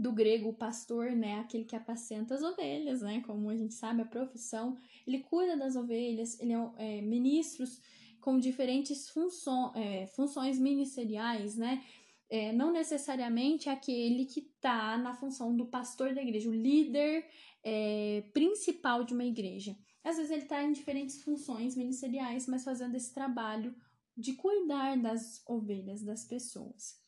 do 0.00 0.12
grego 0.12 0.54
pastor, 0.54 1.10
né, 1.10 1.40
aquele 1.40 1.64
que 1.64 1.76
apacenta 1.76 2.34
as 2.34 2.42
ovelhas, 2.42 3.02
né, 3.02 3.22
como 3.26 3.50
a 3.50 3.56
gente 3.56 3.74
sabe, 3.74 4.00
a 4.00 4.06
profissão, 4.06 4.78
ele 5.06 5.18
cuida 5.18 5.58
das 5.58 5.76
ovelhas, 5.76 6.40
ele 6.40 6.54
é, 6.54 6.70
é 6.78 7.02
ministros 7.02 7.82
com 8.18 8.38
diferentes 8.38 9.10
funções, 9.10 9.76
é, 9.76 10.06
funções 10.06 10.58
ministeriais, 10.58 11.54
né, 11.54 11.84
é, 12.30 12.52
não 12.52 12.72
necessariamente 12.72 13.68
aquele 13.68 14.24
que 14.24 14.40
está 14.40 14.96
na 14.96 15.12
função 15.12 15.54
do 15.54 15.66
pastor 15.66 16.14
da 16.14 16.22
igreja, 16.22 16.48
o 16.48 16.54
líder 16.54 17.26
é, 17.62 18.22
principal 18.32 19.04
de 19.04 19.12
uma 19.12 19.24
igreja. 19.24 19.76
Às 20.02 20.16
vezes 20.16 20.30
ele 20.30 20.42
está 20.44 20.62
em 20.62 20.72
diferentes 20.72 21.22
funções 21.22 21.76
ministeriais, 21.76 22.46
mas 22.46 22.64
fazendo 22.64 22.94
esse 22.94 23.12
trabalho 23.12 23.74
de 24.16 24.32
cuidar 24.34 24.96
das 24.96 25.42
ovelhas 25.46 26.02
das 26.02 26.24
pessoas 26.24 27.00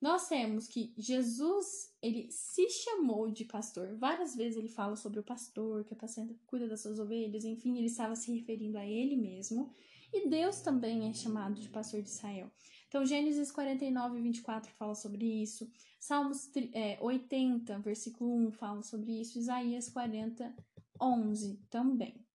nós 0.00 0.28
temos 0.28 0.66
que 0.66 0.94
Jesus, 0.96 1.92
ele 2.00 2.30
se 2.30 2.68
chamou 2.70 3.30
de 3.30 3.44
pastor. 3.44 3.94
Várias 3.98 4.34
vezes 4.34 4.56
ele 4.56 4.68
fala 4.68 4.96
sobre 4.96 5.20
o 5.20 5.22
pastor, 5.22 5.84
que 5.84 5.92
apacenta, 5.92 6.34
cuida 6.46 6.66
das 6.66 6.80
suas 6.80 6.98
ovelhas, 6.98 7.44
enfim, 7.44 7.76
ele 7.76 7.86
estava 7.86 8.16
se 8.16 8.32
referindo 8.32 8.78
a 8.78 8.86
ele 8.86 9.14
mesmo. 9.14 9.74
E 10.12 10.26
Deus 10.26 10.62
também 10.62 11.08
é 11.08 11.12
chamado 11.12 11.60
de 11.60 11.68
pastor 11.68 12.00
de 12.00 12.08
Israel. 12.08 12.50
Então, 12.90 13.06
Gênesis 13.06 13.52
49, 13.52 14.20
24 14.20 14.72
fala 14.72 14.96
sobre 14.96 15.24
isso. 15.24 15.70
Salmos 16.00 16.50
é, 16.72 16.98
80, 17.00 17.78
versículo 17.78 18.48
1 18.48 18.50
fala 18.50 18.82
sobre 18.82 19.20
isso. 19.20 19.38
Isaías 19.38 19.88
40, 19.88 20.52
11 21.00 21.56
também. 21.70 22.26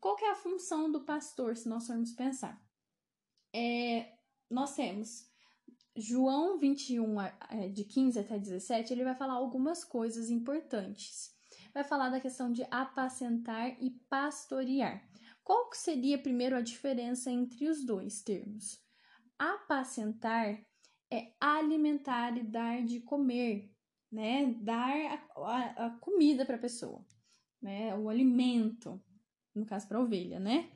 Qual 0.00 0.16
que 0.16 0.24
é 0.24 0.32
a 0.32 0.34
função 0.34 0.90
do 0.90 1.02
pastor, 1.02 1.56
se 1.56 1.68
nós 1.68 1.86
formos 1.86 2.10
pensar? 2.10 2.60
É, 3.54 4.12
nós 4.50 4.74
temos 4.74 5.30
João 5.94 6.58
21, 6.58 7.20
é, 7.20 7.68
de 7.68 7.84
15 7.84 8.18
até 8.18 8.40
17, 8.40 8.92
ele 8.92 9.04
vai 9.04 9.14
falar 9.14 9.34
algumas 9.34 9.84
coisas 9.84 10.30
importantes. 10.30 11.32
Vai 11.72 11.84
falar 11.84 12.10
da 12.10 12.18
questão 12.18 12.50
de 12.50 12.66
apacentar 12.72 13.80
e 13.80 13.90
pastorear. 14.08 15.08
Qual 15.44 15.72
seria 15.74 16.18
primeiro 16.18 16.56
a 16.56 16.60
diferença 16.60 17.30
entre 17.30 17.68
os 17.68 17.84
dois 17.84 18.20
termos? 18.20 18.89
Apacentar 19.40 20.62
é 21.10 21.32
alimentar 21.40 22.36
e 22.36 22.42
dar 22.42 22.84
de 22.84 23.00
comer, 23.00 23.74
né? 24.12 24.52
Dar 24.60 24.94
a, 25.34 25.40
a, 25.40 25.86
a 25.86 25.90
comida 25.98 26.44
para 26.44 26.56
a 26.56 26.60
pessoa, 26.60 27.02
né? 27.58 27.96
O 27.96 28.10
alimento, 28.10 29.02
no 29.54 29.64
caso 29.64 29.88
para 29.88 29.96
a 29.96 30.02
ovelha, 30.02 30.38
né? 30.38 30.70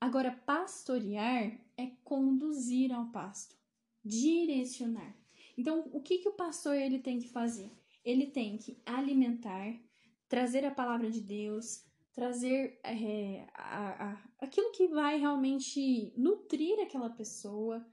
Agora, 0.00 0.40
pastorear 0.46 1.58
é 1.76 1.86
conduzir 2.04 2.92
ao 2.92 3.06
pasto, 3.06 3.56
direcionar. 4.04 5.16
Então, 5.58 5.90
o 5.92 6.00
que, 6.00 6.18
que 6.18 6.28
o 6.28 6.36
pastor 6.36 6.76
ele 6.76 7.00
tem 7.00 7.18
que 7.18 7.28
fazer? 7.28 7.72
Ele 8.04 8.26
tem 8.26 8.56
que 8.56 8.80
alimentar, 8.86 9.74
trazer 10.28 10.64
a 10.64 10.70
palavra 10.70 11.10
de 11.10 11.20
Deus, 11.20 11.84
trazer 12.14 12.78
é, 12.84 13.46
a, 13.54 14.10
a, 14.10 14.24
aquilo 14.40 14.70
que 14.72 14.88
vai 14.88 15.18
realmente 15.18 16.12
nutrir 16.16 16.78
aquela 16.80 17.10
pessoa. 17.10 17.84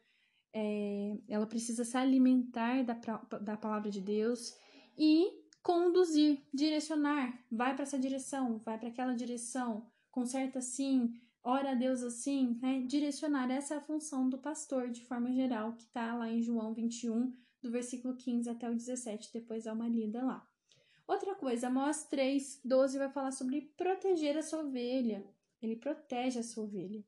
É, 0.53 1.17
ela 1.29 1.47
precisa 1.47 1.83
se 1.83 1.97
alimentar 1.97 2.83
da, 2.83 2.93
da 3.39 3.57
palavra 3.57 3.89
de 3.89 4.01
Deus 4.01 4.53
e 4.97 5.27
conduzir, 5.63 6.41
direcionar. 6.53 7.43
Vai 7.51 7.73
para 7.73 7.83
essa 7.83 7.97
direção, 7.97 8.59
vai 8.59 8.77
para 8.77 8.89
aquela 8.89 9.13
direção, 9.13 9.89
conserta 10.11 10.59
assim, 10.59 11.13
ora 11.43 11.71
a 11.71 11.75
Deus 11.75 12.03
assim, 12.03 12.59
né? 12.61 12.81
Direcionar 12.81 13.49
essa 13.49 13.75
é 13.75 13.77
a 13.77 13.81
função 13.81 14.29
do 14.29 14.37
pastor 14.37 14.89
de 14.89 15.01
forma 15.05 15.31
geral, 15.31 15.73
que 15.73 15.83
está 15.83 16.15
lá 16.15 16.29
em 16.29 16.41
João 16.41 16.73
21, 16.73 17.33
do 17.61 17.71
versículo 17.71 18.15
15 18.15 18.49
até 18.49 18.69
o 18.69 18.75
17, 18.75 19.31
depois 19.33 19.63
dá 19.63 19.73
uma 19.73 19.87
lida 19.87 20.23
lá. 20.23 20.50
Outra 21.07 21.35
coisa, 21.35 21.67
Amós 21.67 22.05
3, 22.05 22.61
12 22.63 22.97
vai 22.97 23.09
falar 23.09 23.31
sobre 23.31 23.73
proteger 23.75 24.37
a 24.37 24.43
sua 24.43 24.61
ovelha. 24.61 25.23
Ele 25.61 25.75
protege 25.75 26.39
a 26.39 26.43
sua 26.43 26.63
ovelha. 26.63 27.03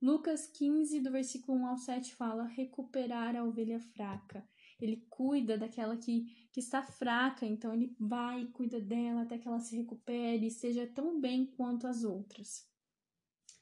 Lucas 0.00 0.46
15, 0.46 1.00
do 1.00 1.10
versículo 1.10 1.58
1 1.58 1.66
ao 1.66 1.76
7, 1.78 2.14
fala 2.14 2.44
recuperar 2.44 3.34
a 3.34 3.44
ovelha 3.44 3.80
fraca. 3.80 4.46
Ele 4.78 5.06
cuida 5.08 5.56
daquela 5.56 5.96
que, 5.96 6.48
que 6.52 6.60
está 6.60 6.82
fraca, 6.82 7.46
então 7.46 7.72
ele 7.72 7.96
vai 7.98 8.42
e 8.42 8.48
cuida 8.48 8.78
dela 8.78 9.22
até 9.22 9.38
que 9.38 9.48
ela 9.48 9.58
se 9.58 9.76
recupere 9.76 10.46
e 10.46 10.50
seja 10.50 10.86
tão 10.86 11.18
bem 11.18 11.46
quanto 11.46 11.86
as 11.86 12.04
outras. 12.04 12.68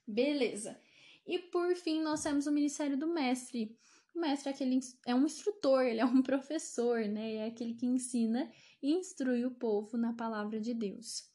Beleza. 0.06 0.78
E 1.26 1.38
por 1.38 1.74
fim, 1.76 2.02
nós 2.02 2.22
temos 2.22 2.46
o 2.46 2.52
ministério 2.52 2.98
do 2.98 3.06
mestre. 3.06 3.78
O 4.14 4.20
mestre 4.20 4.48
é, 4.48 4.52
aquele, 4.52 4.80
é 5.06 5.14
um 5.14 5.24
instrutor, 5.24 5.82
ele 5.82 6.00
é 6.00 6.04
um 6.04 6.22
professor, 6.22 7.00
né? 7.06 7.34
É 7.34 7.46
aquele 7.46 7.74
que 7.74 7.86
ensina 7.86 8.50
e 8.82 8.92
instrui 8.92 9.44
o 9.44 9.50
povo 9.50 9.96
na 9.96 10.12
palavra 10.12 10.60
de 10.60 10.72
Deus. 10.72 11.28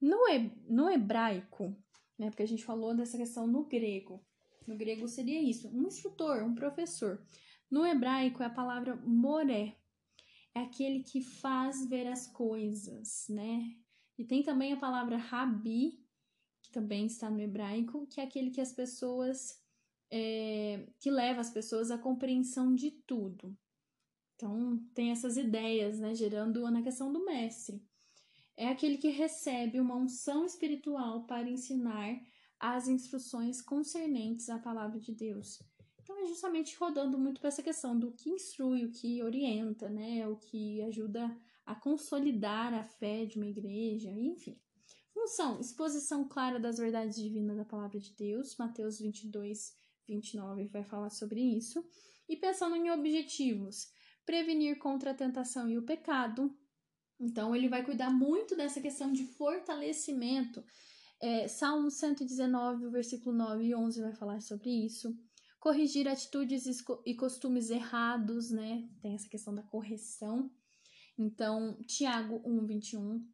No, 0.00 0.28
he, 0.28 0.50
no 0.68 0.88
hebraico, 0.88 1.76
né? 2.18 2.30
Porque 2.30 2.42
a 2.42 2.48
gente 2.48 2.64
falou 2.64 2.94
dessa 2.94 3.16
questão 3.16 3.46
no 3.46 3.64
grego. 3.64 4.24
No 4.66 4.76
grego 4.76 5.08
seria 5.08 5.42
isso, 5.42 5.68
um 5.68 5.86
instrutor, 5.88 6.44
um 6.44 6.54
professor. 6.54 7.26
No 7.70 7.84
hebraico 7.84 8.42
é 8.42 8.46
a 8.46 8.50
palavra 8.50 8.94
moré. 8.96 9.76
É 10.54 10.60
aquele 10.60 11.02
que 11.02 11.20
faz 11.20 11.86
ver 11.86 12.06
as 12.06 12.26
coisas, 12.26 13.26
né? 13.28 13.74
E 14.18 14.24
tem 14.24 14.42
também 14.42 14.72
a 14.72 14.76
palavra 14.76 15.16
rabi, 15.16 16.04
que 16.62 16.70
também 16.70 17.06
está 17.06 17.30
no 17.30 17.40
hebraico, 17.40 18.06
que 18.06 18.20
é 18.20 18.24
aquele 18.24 18.50
que 18.50 18.60
as 18.60 18.72
pessoas 18.72 19.61
é, 20.14 20.86
que 21.00 21.10
leva 21.10 21.40
as 21.40 21.48
pessoas 21.48 21.90
à 21.90 21.96
compreensão 21.96 22.74
de 22.74 22.90
tudo. 22.90 23.56
Então, 24.36 24.78
tem 24.92 25.10
essas 25.10 25.38
ideias, 25.38 25.98
né, 25.98 26.14
gerando 26.14 26.70
na 26.70 26.82
questão 26.82 27.10
do 27.10 27.24
mestre. 27.24 27.82
É 28.54 28.68
aquele 28.68 28.98
que 28.98 29.08
recebe 29.08 29.80
uma 29.80 29.96
unção 29.96 30.44
espiritual 30.44 31.24
para 31.24 31.48
ensinar 31.48 32.20
as 32.60 32.88
instruções 32.88 33.62
concernentes 33.62 34.50
à 34.50 34.58
palavra 34.58 35.00
de 35.00 35.14
Deus. 35.14 35.62
Então, 36.02 36.22
é 36.22 36.26
justamente 36.26 36.76
rodando 36.76 37.18
muito 37.18 37.40
para 37.40 37.48
essa 37.48 37.62
questão 37.62 37.98
do 37.98 38.12
que 38.12 38.28
instrui, 38.28 38.84
o 38.84 38.92
que 38.92 39.22
orienta, 39.22 39.88
né, 39.88 40.28
o 40.28 40.36
que 40.36 40.82
ajuda 40.82 41.34
a 41.64 41.74
consolidar 41.74 42.74
a 42.74 42.84
fé 42.84 43.24
de 43.24 43.38
uma 43.38 43.46
igreja, 43.46 44.10
enfim. 44.10 44.60
Função: 45.14 45.58
exposição 45.58 46.28
clara 46.28 46.60
das 46.60 46.76
verdades 46.76 47.16
divinas 47.16 47.56
da 47.56 47.64
palavra 47.64 47.98
de 47.98 48.12
Deus, 48.14 48.56
Mateus 48.56 48.98
22, 48.98 49.72
29 50.14 50.68
vai 50.68 50.84
falar 50.84 51.10
sobre 51.10 51.40
isso. 51.40 51.84
E 52.28 52.36
pensando 52.36 52.76
em 52.76 52.90
objetivos: 52.90 53.90
prevenir 54.24 54.78
contra 54.78 55.10
a 55.10 55.14
tentação 55.14 55.68
e 55.68 55.78
o 55.78 55.82
pecado. 55.82 56.54
Então, 57.20 57.54
ele 57.54 57.68
vai 57.68 57.84
cuidar 57.84 58.10
muito 58.10 58.56
dessa 58.56 58.80
questão 58.80 59.12
de 59.12 59.24
fortalecimento. 59.24 60.64
É, 61.20 61.46
Salmo 61.46 61.90
119, 61.90 62.90
versículo 62.90 63.36
9 63.36 63.64
e 63.64 63.74
11 63.74 64.00
vai 64.00 64.12
falar 64.12 64.40
sobre 64.40 64.70
isso. 64.70 65.16
Corrigir 65.60 66.08
atitudes 66.08 66.64
e 67.06 67.14
costumes 67.14 67.70
errados, 67.70 68.50
né? 68.50 68.88
Tem 69.00 69.14
essa 69.14 69.28
questão 69.28 69.54
da 69.54 69.62
correção. 69.62 70.50
Então, 71.16 71.78
Tiago 71.86 72.42
1, 72.44 72.66
21. 72.66 73.24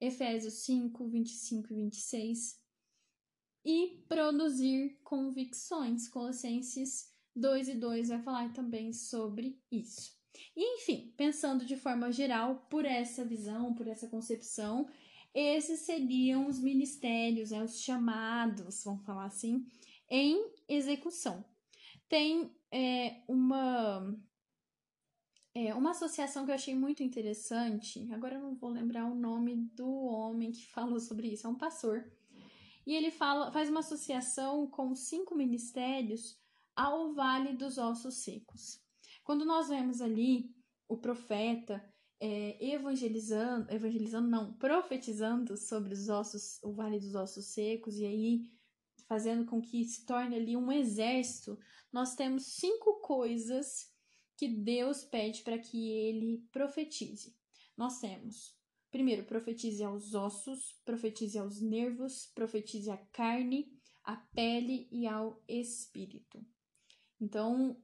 Efésios 0.00 0.64
5, 0.64 1.08
25 1.08 1.72
e 1.72 1.76
26. 1.76 2.67
E 3.64 4.04
produzir 4.08 4.98
convicções. 5.02 6.08
Colossenses 6.08 7.12
2 7.34 7.68
e 7.68 7.74
2 7.74 8.08
vai 8.08 8.22
falar 8.22 8.52
também 8.52 8.92
sobre 8.92 9.60
isso. 9.70 10.16
E, 10.56 10.76
enfim, 10.76 11.12
pensando 11.16 11.64
de 11.64 11.76
forma 11.76 12.10
geral, 12.12 12.66
por 12.70 12.84
essa 12.84 13.24
visão, 13.24 13.74
por 13.74 13.86
essa 13.86 14.08
concepção, 14.08 14.88
esses 15.34 15.80
seriam 15.80 16.46
os 16.46 16.58
ministérios, 16.58 17.50
né, 17.50 17.62
os 17.62 17.80
chamados, 17.80 18.82
vamos 18.84 19.04
falar 19.04 19.26
assim, 19.26 19.66
em 20.08 20.52
execução. 20.68 21.44
Tem 22.08 22.50
é, 22.72 23.22
uma 23.28 24.16
é, 25.54 25.74
uma 25.74 25.90
associação 25.90 26.44
que 26.44 26.50
eu 26.50 26.54
achei 26.54 26.74
muito 26.74 27.02
interessante, 27.02 28.08
agora 28.12 28.36
eu 28.36 28.40
não 28.40 28.54
vou 28.54 28.70
lembrar 28.70 29.06
o 29.06 29.14
nome 29.14 29.56
do 29.74 29.88
homem 29.88 30.52
que 30.52 30.66
falou 30.66 31.00
sobre 31.00 31.28
isso, 31.28 31.46
é 31.46 31.50
um 31.50 31.54
pastor. 31.54 32.10
E 32.88 32.94
ele 32.94 33.10
fala, 33.10 33.52
faz 33.52 33.68
uma 33.68 33.80
associação 33.80 34.66
com 34.66 34.94
cinco 34.94 35.34
ministérios 35.34 36.40
ao 36.74 37.12
Vale 37.12 37.52
dos 37.52 37.76
Ossos 37.76 38.22
Secos. 38.24 38.80
Quando 39.22 39.44
nós 39.44 39.68
vemos 39.68 40.00
ali 40.00 40.56
o 40.88 40.96
profeta 40.96 41.84
é, 42.18 42.56
evangelizando, 42.66 43.70
evangelizando 43.70 44.26
não, 44.26 44.54
profetizando 44.54 45.54
sobre 45.54 45.92
os 45.92 46.08
ossos, 46.08 46.58
o 46.62 46.72
Vale 46.72 46.98
dos 46.98 47.14
Ossos 47.14 47.52
Secos, 47.52 47.98
e 47.98 48.06
aí 48.06 48.50
fazendo 49.06 49.44
com 49.44 49.60
que 49.60 49.84
se 49.84 50.06
torne 50.06 50.36
ali 50.36 50.56
um 50.56 50.72
exército, 50.72 51.58
nós 51.92 52.14
temos 52.14 52.54
cinco 52.54 53.02
coisas 53.02 53.92
que 54.34 54.48
Deus 54.48 55.04
pede 55.04 55.42
para 55.42 55.58
que 55.58 55.90
ele 55.90 56.42
profetize. 56.50 57.36
Nós 57.76 58.00
temos, 58.00 58.57
primeiro, 58.90 59.24
profetize 59.24 59.82
aos 59.82 60.14
ossos, 60.14 60.74
profetize 60.84 61.38
aos 61.38 61.60
nervos, 61.60 62.26
profetize 62.34 62.90
à 62.90 62.96
carne, 62.96 63.70
à 64.04 64.16
pele 64.16 64.88
e 64.90 65.06
ao 65.06 65.42
espírito. 65.46 66.44
Então, 67.20 67.76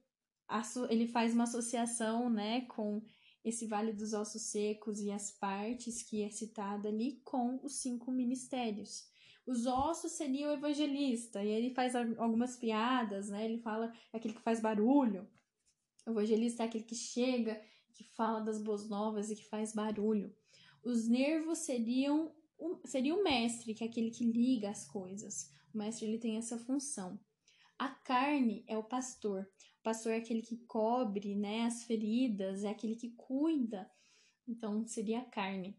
ele 0.89 1.07
faz 1.07 1.33
uma 1.33 1.43
associação, 1.43 2.29
né, 2.29 2.61
com 2.61 3.01
esse 3.43 3.67
Vale 3.67 3.93
dos 3.93 4.13
Ossos 4.13 4.41
Secos 4.43 4.99
e 4.99 5.11
as 5.11 5.31
partes 5.31 6.01
que 6.01 6.23
é 6.23 6.29
citada 6.29 6.89
ali 6.89 7.21
com 7.23 7.59
os 7.63 7.75
cinco 7.75 8.11
ministérios. 8.11 9.07
Os 9.45 9.67
ossos 9.67 10.13
seria 10.13 10.49
o 10.49 10.53
evangelista, 10.53 11.43
e 11.43 11.49
ele 11.49 11.69
faz 11.69 11.95
algumas 11.95 12.57
piadas, 12.57 13.29
né? 13.29 13.45
Ele 13.45 13.59
fala 13.59 13.93
é 14.11 14.17
aquele 14.17 14.33
que 14.33 14.41
faz 14.41 14.59
barulho. 14.59 15.29
O 16.07 16.09
evangelista 16.09 16.63
é 16.63 16.65
aquele 16.65 16.83
que 16.83 16.95
chega, 16.95 17.61
que 17.93 18.03
fala 18.03 18.39
das 18.39 18.59
boas 18.59 18.89
novas 18.89 19.29
e 19.29 19.35
que 19.35 19.45
faz 19.45 19.73
barulho. 19.73 20.35
Os 20.85 21.07
nervos 21.07 21.57
seriam 21.59 22.31
o, 22.57 22.79
seria 22.85 23.15
o 23.15 23.23
mestre, 23.23 23.73
que 23.73 23.83
é 23.83 23.87
aquele 23.87 24.11
que 24.11 24.23
liga 24.23 24.69
as 24.69 24.87
coisas. 24.87 25.51
O 25.73 25.77
mestre 25.77 26.07
ele 26.07 26.19
tem 26.19 26.37
essa 26.37 26.57
função. 26.57 27.19
A 27.77 27.89
carne 27.89 28.63
é 28.67 28.77
o 28.77 28.83
pastor. 28.83 29.41
O 29.79 29.83
pastor 29.83 30.13
é 30.13 30.17
aquele 30.17 30.41
que 30.41 30.57
cobre 30.65 31.35
né, 31.35 31.63
as 31.63 31.83
feridas, 31.83 32.63
é 32.63 32.69
aquele 32.69 32.95
que 32.95 33.09
cuida. 33.11 33.89
Então, 34.47 34.85
seria 34.85 35.19
a 35.19 35.25
carne. 35.25 35.77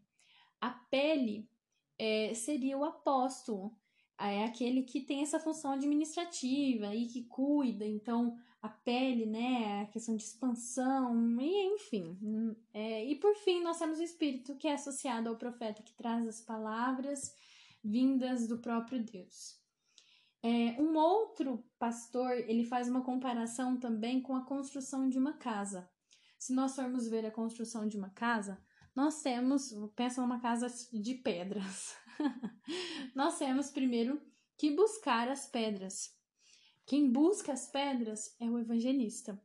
A 0.61 0.69
pele 0.69 1.49
é, 1.97 2.33
seria 2.33 2.77
o 2.77 2.83
apóstolo. 2.83 3.75
É 4.19 4.45
aquele 4.45 4.83
que 4.83 5.01
tem 5.01 5.21
essa 5.21 5.39
função 5.39 5.71
administrativa 5.71 6.93
e 6.95 7.05
que 7.05 7.23
cuida. 7.23 7.85
Então, 7.85 8.35
a 8.61 8.69
pele, 8.69 9.25
né, 9.25 9.83
a 9.83 9.85
questão 9.85 10.15
de 10.15 10.23
expansão, 10.23 11.39
e 11.39 11.75
enfim. 11.75 12.17
É, 12.73 13.05
e 13.05 13.15
por 13.15 13.35
fim, 13.35 13.61
nós 13.61 13.77
temos 13.77 13.99
o 13.99 14.03
espírito 14.03 14.55
que 14.55 14.67
é 14.67 14.73
associado 14.73 15.29
ao 15.29 15.35
profeta, 15.35 15.83
que 15.83 15.93
traz 15.93 16.27
as 16.27 16.41
palavras 16.41 17.35
vindas 17.83 18.47
do 18.47 18.57
próprio 18.57 19.03
Deus. 19.03 19.55
É, 20.43 20.81
um 20.81 20.95
outro 20.95 21.63
pastor, 21.79 22.31
ele 22.31 22.63
faz 22.63 22.87
uma 22.87 23.01
comparação 23.01 23.77
também 23.77 24.21
com 24.21 24.35
a 24.35 24.45
construção 24.45 25.09
de 25.09 25.17
uma 25.17 25.33
casa. 25.33 25.89
Se 26.37 26.53
nós 26.53 26.75
formos 26.75 27.07
ver 27.07 27.25
a 27.25 27.31
construção 27.31 27.87
de 27.87 27.97
uma 27.97 28.09
casa, 28.09 28.61
nós 28.95 29.21
temos, 29.21 29.73
pensa 29.95 30.21
numa 30.21 30.39
casa 30.39 30.67
de 30.91 31.15
pedras. 31.15 31.95
nós 33.15 33.37
temos 33.37 33.69
primeiro 33.69 34.21
que 34.57 34.71
buscar 34.71 35.29
as 35.29 35.45
pedras. 35.45 36.15
Quem 36.85 37.11
busca 37.11 37.53
as 37.53 37.67
pedras 37.67 38.35
é 38.39 38.49
o 38.49 38.57
evangelista. 38.57 39.41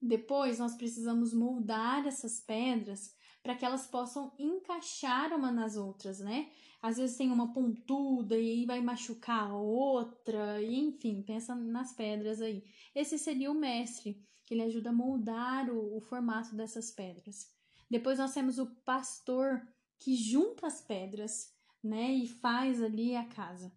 Depois, 0.00 0.58
nós 0.58 0.74
precisamos 0.74 1.34
moldar 1.34 2.06
essas 2.06 2.40
pedras 2.40 3.14
para 3.42 3.54
que 3.54 3.64
elas 3.64 3.86
possam 3.86 4.32
encaixar 4.38 5.32
uma 5.34 5.50
nas 5.50 5.76
outras, 5.76 6.20
né? 6.20 6.50
Às 6.80 6.96
vezes 6.96 7.16
tem 7.16 7.30
uma 7.30 7.52
pontuda 7.52 8.36
e 8.38 8.50
aí 8.50 8.66
vai 8.66 8.80
machucar 8.80 9.50
a 9.50 9.54
outra, 9.54 10.62
e 10.62 10.78
enfim, 10.78 11.22
pensa 11.22 11.54
nas 11.54 11.92
pedras 11.92 12.40
aí. 12.40 12.64
Esse 12.94 13.18
seria 13.18 13.50
o 13.50 13.54
mestre, 13.54 14.22
que 14.46 14.54
ele 14.54 14.62
ajuda 14.62 14.90
a 14.90 14.92
moldar 14.92 15.70
o, 15.70 15.96
o 15.96 16.00
formato 16.00 16.54
dessas 16.54 16.90
pedras. 16.90 17.50
Depois 17.90 18.18
nós 18.18 18.32
temos 18.32 18.58
o 18.58 18.66
pastor 18.84 19.66
que 19.98 20.14
junta 20.14 20.66
as 20.66 20.80
pedras, 20.80 21.52
né, 21.82 22.12
e 22.12 22.26
faz 22.26 22.82
ali 22.82 23.16
a 23.16 23.24
casa. 23.24 23.72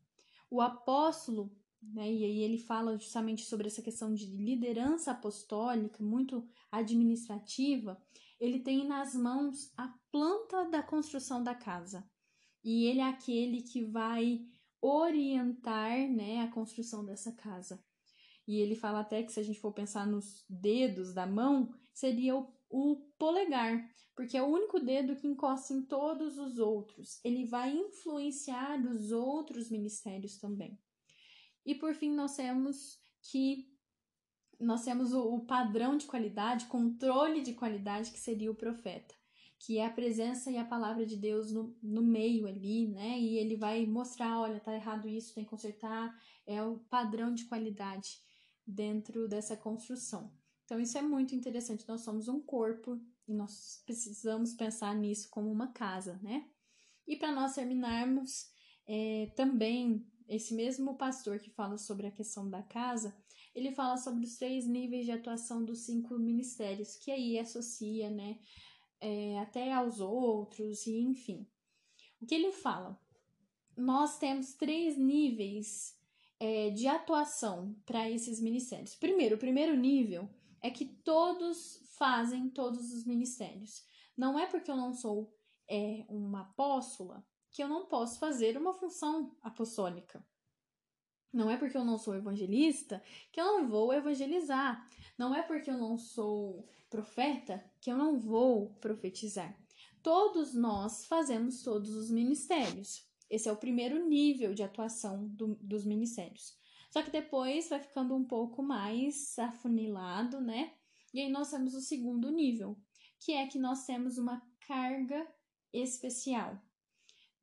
O 0.49 0.61
apóstolo 0.61 1.51
né? 1.91 2.11
E 2.11 2.23
aí 2.23 2.39
ele 2.39 2.57
fala 2.57 2.97
justamente 2.97 3.43
sobre 3.43 3.67
essa 3.67 3.81
questão 3.81 4.13
de 4.13 4.25
liderança 4.25 5.11
apostólica, 5.11 6.03
muito 6.03 6.47
administrativa. 6.71 8.01
Ele 8.39 8.59
tem 8.59 8.87
nas 8.87 9.15
mãos 9.15 9.71
a 9.75 9.93
planta 10.11 10.69
da 10.69 10.81
construção 10.81 11.43
da 11.43 11.55
casa. 11.55 12.07
E 12.63 12.85
ele 12.85 12.99
é 12.99 13.07
aquele 13.07 13.61
que 13.61 13.83
vai 13.83 14.45
orientar 14.81 16.09
né, 16.09 16.41
a 16.41 16.51
construção 16.51 17.03
dessa 17.05 17.31
casa. 17.31 17.83
E 18.47 18.59
ele 18.59 18.75
fala 18.75 19.01
até 19.01 19.23
que 19.23 19.31
se 19.31 19.39
a 19.39 19.43
gente 19.43 19.59
for 19.59 19.73
pensar 19.73 20.05
nos 20.05 20.45
dedos 20.49 21.13
da 21.13 21.25
mão, 21.25 21.73
seria 21.93 22.35
o, 22.35 22.53
o 22.73 22.95
polegar, 23.19 23.87
porque 24.15 24.35
é 24.35 24.41
o 24.41 24.47
único 24.47 24.79
dedo 24.79 25.15
que 25.15 25.27
encosta 25.27 25.73
em 25.73 25.83
todos 25.83 26.37
os 26.39 26.57
outros. 26.57 27.19
Ele 27.23 27.45
vai 27.45 27.71
influenciar 27.71 28.79
os 28.85 29.11
outros 29.11 29.69
ministérios 29.69 30.37
também. 30.39 30.79
E 31.65 31.75
por 31.75 31.93
fim, 31.93 32.11
nós 32.11 32.35
temos 32.35 32.99
que 33.21 33.71
nós 34.59 34.83
temos 34.83 35.13
o, 35.13 35.35
o 35.35 35.45
padrão 35.45 35.97
de 35.97 36.05
qualidade, 36.05 36.65
controle 36.65 37.41
de 37.41 37.53
qualidade, 37.53 38.11
que 38.11 38.19
seria 38.19 38.51
o 38.51 38.55
profeta 38.55 39.13
que 39.65 39.77
é 39.77 39.85
a 39.85 39.89
presença 39.89 40.51
e 40.51 40.57
a 40.57 40.65
palavra 40.65 41.05
de 41.05 41.15
Deus 41.15 41.53
no, 41.53 41.73
no 41.81 42.03
meio 42.03 42.47
ali, 42.47 42.85
né? 42.89 43.17
E 43.17 43.37
ele 43.37 43.55
vai 43.55 43.85
mostrar, 43.85 44.41
olha, 44.41 44.59
tá 44.59 44.75
errado 44.75 45.07
isso, 45.07 45.33
tem 45.33 45.45
que 45.45 45.49
consertar, 45.49 46.13
é 46.45 46.61
o 46.61 46.79
padrão 46.89 47.33
de 47.33 47.45
qualidade 47.45 48.19
dentro 48.67 49.25
dessa 49.25 49.55
construção. 49.55 50.29
Então 50.65 50.79
isso 50.79 50.97
é 50.97 51.01
muito 51.01 51.35
interessante. 51.35 51.87
Nós 51.87 52.01
somos 52.01 52.27
um 52.27 52.39
corpo 52.39 52.99
e 53.27 53.33
nós 53.33 53.81
precisamos 53.85 54.53
pensar 54.53 54.95
nisso 54.95 55.29
como 55.29 55.51
uma 55.51 55.67
casa, 55.67 56.19
né? 56.21 56.47
E 57.07 57.15
para 57.15 57.31
nós 57.31 57.55
terminarmos, 57.55 58.49
é, 58.87 59.31
também 59.35 60.05
esse 60.27 60.53
mesmo 60.53 60.95
pastor 60.95 61.39
que 61.39 61.49
fala 61.49 61.77
sobre 61.77 62.07
a 62.07 62.11
questão 62.11 62.49
da 62.49 62.63
casa, 62.63 63.15
ele 63.53 63.71
fala 63.71 63.97
sobre 63.97 64.25
os 64.25 64.37
três 64.37 64.65
níveis 64.65 65.05
de 65.05 65.11
atuação 65.11 65.63
dos 65.63 65.81
cinco 65.81 66.17
ministérios, 66.17 66.95
que 66.95 67.11
aí 67.11 67.37
associa, 67.37 68.09
né, 68.09 68.39
é, 68.99 69.37
até 69.39 69.71
aos 69.71 69.99
outros, 69.99 70.87
e 70.87 70.97
enfim. 70.97 71.45
O 72.21 72.25
que 72.25 72.33
ele 72.33 72.51
fala? 72.51 72.99
Nós 73.75 74.17
temos 74.17 74.53
três 74.53 74.97
níveis 74.97 75.95
é, 76.39 76.69
de 76.69 76.87
atuação 76.87 77.75
para 77.85 78.09
esses 78.09 78.39
ministérios. 78.39 78.95
Primeiro, 78.95 79.35
o 79.35 79.39
primeiro 79.39 79.75
nível 79.75 80.29
é 80.63 80.71
que 80.71 80.85
todos 80.85 81.83
fazem 81.97 82.49
todos 82.49 82.93
os 82.93 83.05
ministérios. 83.05 83.83
Não 84.17 84.39
é 84.39 84.47
porque 84.47 84.71
eu 84.71 84.77
não 84.77 84.93
sou 84.93 85.31
é, 85.69 86.05
uma 86.07 86.41
apóstola 86.41 87.23
que 87.51 87.61
eu 87.61 87.67
não 87.67 87.85
posso 87.85 88.17
fazer 88.17 88.57
uma 88.57 88.73
função 88.73 89.35
apostólica. 89.41 90.25
Não 91.31 91.49
é 91.49 91.57
porque 91.57 91.75
eu 91.75 91.83
não 91.83 91.97
sou 91.97 92.15
evangelista 92.15 93.03
que 93.31 93.41
eu 93.41 93.45
não 93.45 93.67
vou 93.67 93.93
evangelizar. 93.93 94.87
Não 95.17 95.35
é 95.35 95.41
porque 95.41 95.69
eu 95.69 95.77
não 95.77 95.97
sou 95.97 96.67
profeta 96.89 97.63
que 97.81 97.91
eu 97.91 97.97
não 97.97 98.17
vou 98.17 98.69
profetizar. 98.75 99.57
Todos 100.01 100.53
nós 100.53 101.05
fazemos 101.05 101.61
todos 101.61 101.93
os 101.95 102.09
ministérios. 102.09 103.05
Esse 103.29 103.49
é 103.49 103.51
o 103.51 103.57
primeiro 103.57 104.07
nível 104.07 104.53
de 104.53 104.63
atuação 104.63 105.27
do, 105.27 105.55
dos 105.55 105.83
ministérios. 105.85 106.55
Só 106.93 107.01
que 107.01 107.09
depois 107.09 107.69
vai 107.69 107.79
ficando 107.79 108.13
um 108.13 108.23
pouco 108.23 108.61
mais 108.61 109.39
afunilado, 109.39 110.39
né? 110.39 110.75
E 111.11 111.21
aí 111.21 111.27
nós 111.27 111.49
temos 111.49 111.73
o 111.73 111.81
segundo 111.81 112.29
nível, 112.29 112.77
que 113.19 113.31
é 113.31 113.47
que 113.47 113.57
nós 113.57 113.83
temos 113.87 114.19
uma 114.19 114.39
carga 114.67 115.27
especial. 115.73 116.61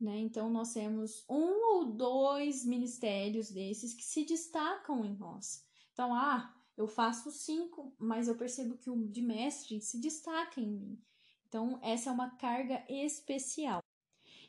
Né? 0.00 0.18
Então, 0.18 0.48
nós 0.48 0.72
temos 0.72 1.24
um 1.28 1.74
ou 1.74 1.92
dois 1.92 2.64
ministérios 2.64 3.50
desses 3.50 3.92
que 3.92 4.04
se 4.04 4.24
destacam 4.24 5.04
em 5.04 5.16
nós. 5.16 5.66
Então, 5.92 6.14
ah, 6.14 6.54
eu 6.76 6.86
faço 6.86 7.32
cinco, 7.32 7.92
mas 7.98 8.28
eu 8.28 8.36
percebo 8.36 8.78
que 8.78 8.88
o 8.88 9.08
de 9.08 9.20
mestre 9.20 9.80
se 9.80 10.00
destaca 10.00 10.60
em 10.60 10.70
mim. 10.70 11.02
Então, 11.48 11.80
essa 11.82 12.08
é 12.08 12.12
uma 12.12 12.30
carga 12.36 12.84
especial. 12.88 13.82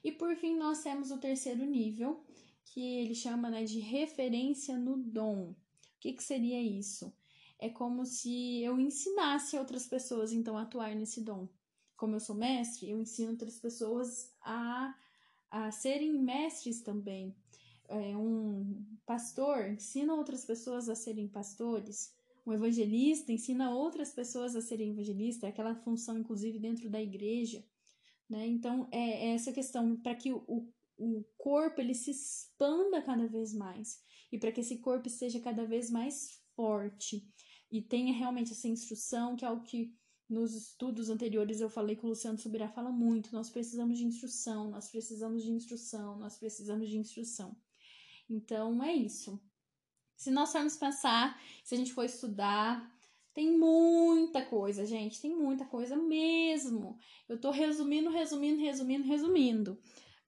E 0.04 0.12
por 0.12 0.36
fim, 0.36 0.56
nós 0.56 0.84
temos 0.84 1.10
o 1.10 1.18
terceiro 1.18 1.66
nível, 1.66 2.24
que 2.72 2.82
ele 2.98 3.14
chama 3.14 3.50
né, 3.50 3.64
de 3.64 3.80
referência 3.80 4.78
no 4.78 4.98
dom. 4.98 5.52
O 5.52 5.56
que, 6.00 6.14
que 6.14 6.24
seria 6.24 6.62
isso? 6.62 7.14
É 7.60 7.70
como 7.70 8.06
se 8.06 8.62
eu 8.62 8.80
ensinasse 8.80 9.58
outras 9.58 9.88
pessoas, 9.88 10.34
então, 10.34 10.58
a 10.58 10.64
atuar 10.64 10.96
nesse 10.96 11.22
dom. 11.22 11.48
Como 11.96 12.16
eu 12.16 12.20
sou 12.20 12.36
mestre, 12.36 12.90
eu 12.90 13.00
ensino 13.00 13.32
outras 13.32 13.60
pessoas 13.60 14.34
a, 14.42 14.96
a 15.52 15.72
serem 15.72 16.14
mestres 16.14 16.82
também. 16.82 17.36
É, 17.88 18.16
um 18.16 18.84
pastor 19.06 19.70
ensina 19.70 20.16
outras 20.16 20.46
pessoas 20.46 20.90
a 20.90 20.96
serem 20.96 21.28
pastores 21.28 22.16
um 22.46 22.54
evangelista 22.54 23.32
ensina 23.32 23.72
outras 23.72 24.12
pessoas 24.12 24.56
a 24.56 24.62
serem 24.62 24.92
evangelistas, 24.92 25.44
é 25.44 25.48
aquela 25.48 25.76
função, 25.76 26.18
inclusive, 26.18 26.58
dentro 26.60 26.90
da 26.90 27.02
igreja. 27.02 27.64
Né? 28.30 28.48
Então, 28.48 28.88
é, 28.92 29.28
é 29.28 29.34
essa 29.34 29.52
questão 29.52 29.96
para 29.96 30.16
que 30.16 30.32
o, 30.32 30.44
o, 30.48 30.68
o 31.04 31.26
corpo 31.38 31.82
ele 31.82 31.96
se 31.96 32.12
expanda 32.12 33.02
cada 33.02 33.28
vez 33.28 33.54
mais 33.54 34.00
e 34.32 34.38
para 34.38 34.52
que 34.52 34.62
esse 34.62 34.78
corpo 34.78 35.10
seja 35.10 35.40
cada 35.40 35.66
vez 35.66 35.90
mais 35.90 36.40
forte 36.56 37.28
e 37.72 37.82
tenha 37.82 38.14
realmente 38.14 38.52
essa 38.52 38.68
instrução, 38.68 39.36
que 39.36 39.44
é 39.44 39.48
algo 39.48 39.64
que 39.64 39.96
nos 40.30 40.54
estudos 40.54 41.10
anteriores 41.10 41.60
eu 41.60 41.70
falei 41.70 41.96
que 41.96 42.06
o 42.06 42.10
Luciano 42.10 42.38
Subirá 42.38 42.70
fala 42.70 42.92
muito. 42.92 43.34
Nós 43.34 43.50
precisamos 43.50 43.98
de 43.98 44.06
instrução, 44.06 44.70
nós 44.70 44.90
precisamos 44.90 45.44
de 45.44 45.52
instrução, 45.52 46.18
nós 46.20 46.38
precisamos 46.38 46.88
de 46.88 46.98
instrução. 46.98 47.58
Então 48.30 48.82
é 48.84 48.94
isso. 48.94 49.42
Se 50.16 50.30
nós 50.30 50.52
formos 50.52 50.78
pensar, 50.78 51.42
se 51.64 51.74
a 51.74 51.78
gente 51.78 51.94
for 51.94 52.06
estudar, 52.06 52.96
tem 53.34 53.58
muita 53.58 54.46
coisa, 54.46 54.86
gente, 54.86 55.22
tem 55.22 55.36
muita 55.36 55.66
coisa 55.66 55.96
mesmo. 55.96 56.98
Eu 57.28 57.40
tô 57.40 57.50
resumindo, 57.50 58.10
resumindo, 58.10 58.62
resumindo, 58.62 59.08
resumindo. 59.08 59.82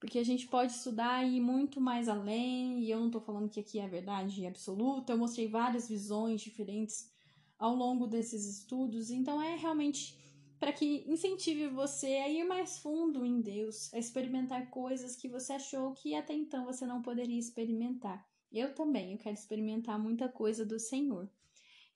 Porque 0.04 0.18
a 0.18 0.24
gente 0.24 0.46
pode 0.48 0.70
estudar 0.70 1.26
e 1.26 1.38
ir 1.38 1.40
muito 1.40 1.80
mais 1.80 2.10
além, 2.10 2.78
e 2.80 2.90
eu 2.90 3.00
não 3.00 3.10
tô 3.10 3.22
falando 3.22 3.48
que 3.48 3.58
aqui 3.58 3.78
é 3.78 3.84
a 3.84 3.88
verdade 3.88 4.46
absoluta, 4.46 5.14
eu 5.14 5.16
mostrei 5.16 5.48
várias 5.48 5.88
visões 5.88 6.42
diferentes 6.42 7.10
ao 7.58 7.74
longo 7.74 8.06
desses 8.06 8.44
estudos, 8.44 9.08
então 9.08 9.40
é 9.40 9.56
realmente 9.56 10.14
para 10.60 10.74
que 10.74 11.10
incentive 11.10 11.68
você 11.68 12.06
a 12.18 12.28
ir 12.28 12.44
mais 12.44 12.76
fundo 12.76 13.24
em 13.24 13.40
Deus, 13.40 13.94
a 13.94 13.98
experimentar 13.98 14.68
coisas 14.68 15.16
que 15.16 15.26
você 15.26 15.54
achou 15.54 15.94
que 15.94 16.14
até 16.14 16.34
então 16.34 16.66
você 16.66 16.84
não 16.84 17.00
poderia 17.00 17.38
experimentar. 17.38 18.28
Eu 18.52 18.74
também, 18.74 19.12
eu 19.12 19.18
quero 19.18 19.34
experimentar 19.34 19.98
muita 19.98 20.28
coisa 20.28 20.66
do 20.66 20.78
Senhor. 20.78 21.30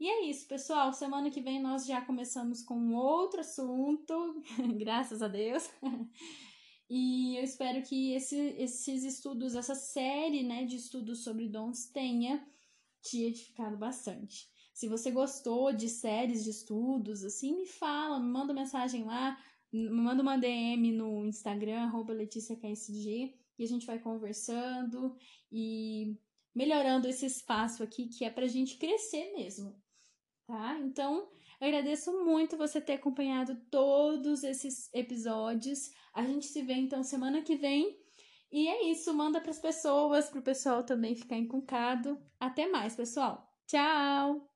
E 0.01 0.09
é 0.09 0.31
isso, 0.31 0.49
pessoal. 0.49 0.95
Semana 0.95 1.29
que 1.29 1.43
vem 1.43 1.61
nós 1.61 1.85
já 1.85 2.01
começamos 2.01 2.63
com 2.63 2.95
outro 2.95 3.41
assunto, 3.41 4.43
graças 4.79 5.21
a 5.21 5.29
Deus. 5.29 5.69
E 6.89 7.37
eu 7.37 7.45
espero 7.45 7.83
que 7.83 8.15
esse, 8.15 8.37
esses 8.57 9.05
estudos, 9.05 9.55
essa 9.55 9.75
série 9.75 10.43
né, 10.43 10.65
de 10.65 10.77
estudos 10.77 11.23
sobre 11.23 11.47
dons 11.49 11.87
tenha 11.87 12.47
te 13.03 13.25
edificado 13.25 13.77
bastante. 13.77 14.49
Se 14.73 14.89
você 14.89 15.11
gostou 15.11 15.73
de 15.73 15.89
séries 15.89 16.45
de 16.45 16.51
estudos, 16.51 17.25
assim, 17.25 17.57
me 17.57 17.67
fala, 17.67 18.19
me 18.19 18.29
manda 18.29 18.55
mensagem 18.55 19.05
lá, 19.05 19.37
me 19.73 19.91
manda 19.91 20.23
uma 20.23 20.39
DM 20.39 20.93
no 20.93 21.27
Instagram, 21.27 21.81
arroba 21.81 22.13
LeticiaKSG, 22.13 23.35
e 23.59 23.65
a 23.65 23.67
gente 23.67 23.87
vai 23.87 23.99
conversando 23.99 25.17
e 25.51 26.17
melhorando 26.55 27.09
esse 27.09 27.27
espaço 27.27 27.83
aqui 27.83 28.09
que 28.09 28.25
é 28.25 28.31
para 28.31 28.45
a 28.45 28.49
gente 28.49 28.79
crescer 28.79 29.33
mesmo, 29.33 29.77
tá? 30.47 30.79
Então, 30.79 31.29
agradeço 31.61 32.13
muito 32.25 32.57
você 32.57 32.81
ter 32.81 32.95
acompanhado 32.95 33.57
todos 33.71 34.45
esses 34.45 34.93
episódios. 34.95 35.91
A 36.15 36.23
gente 36.23 36.47
se 36.47 36.63
vê 36.63 36.75
então 36.75 37.03
semana 37.03 37.43
que 37.43 37.57
vem. 37.57 37.99
E 38.51 38.67
é 38.67 38.91
isso, 38.91 39.13
manda 39.13 39.41
para 39.41 39.51
as 39.51 39.59
pessoas, 39.59 40.31
para 40.31 40.41
o 40.41 40.43
pessoal 40.43 40.83
também 40.83 41.15
ficar 41.15 41.37
encucado. 41.37 42.19
Até 42.41 42.67
mais, 42.67 42.97
pessoal. 42.97 43.47
Tchau! 43.67 44.48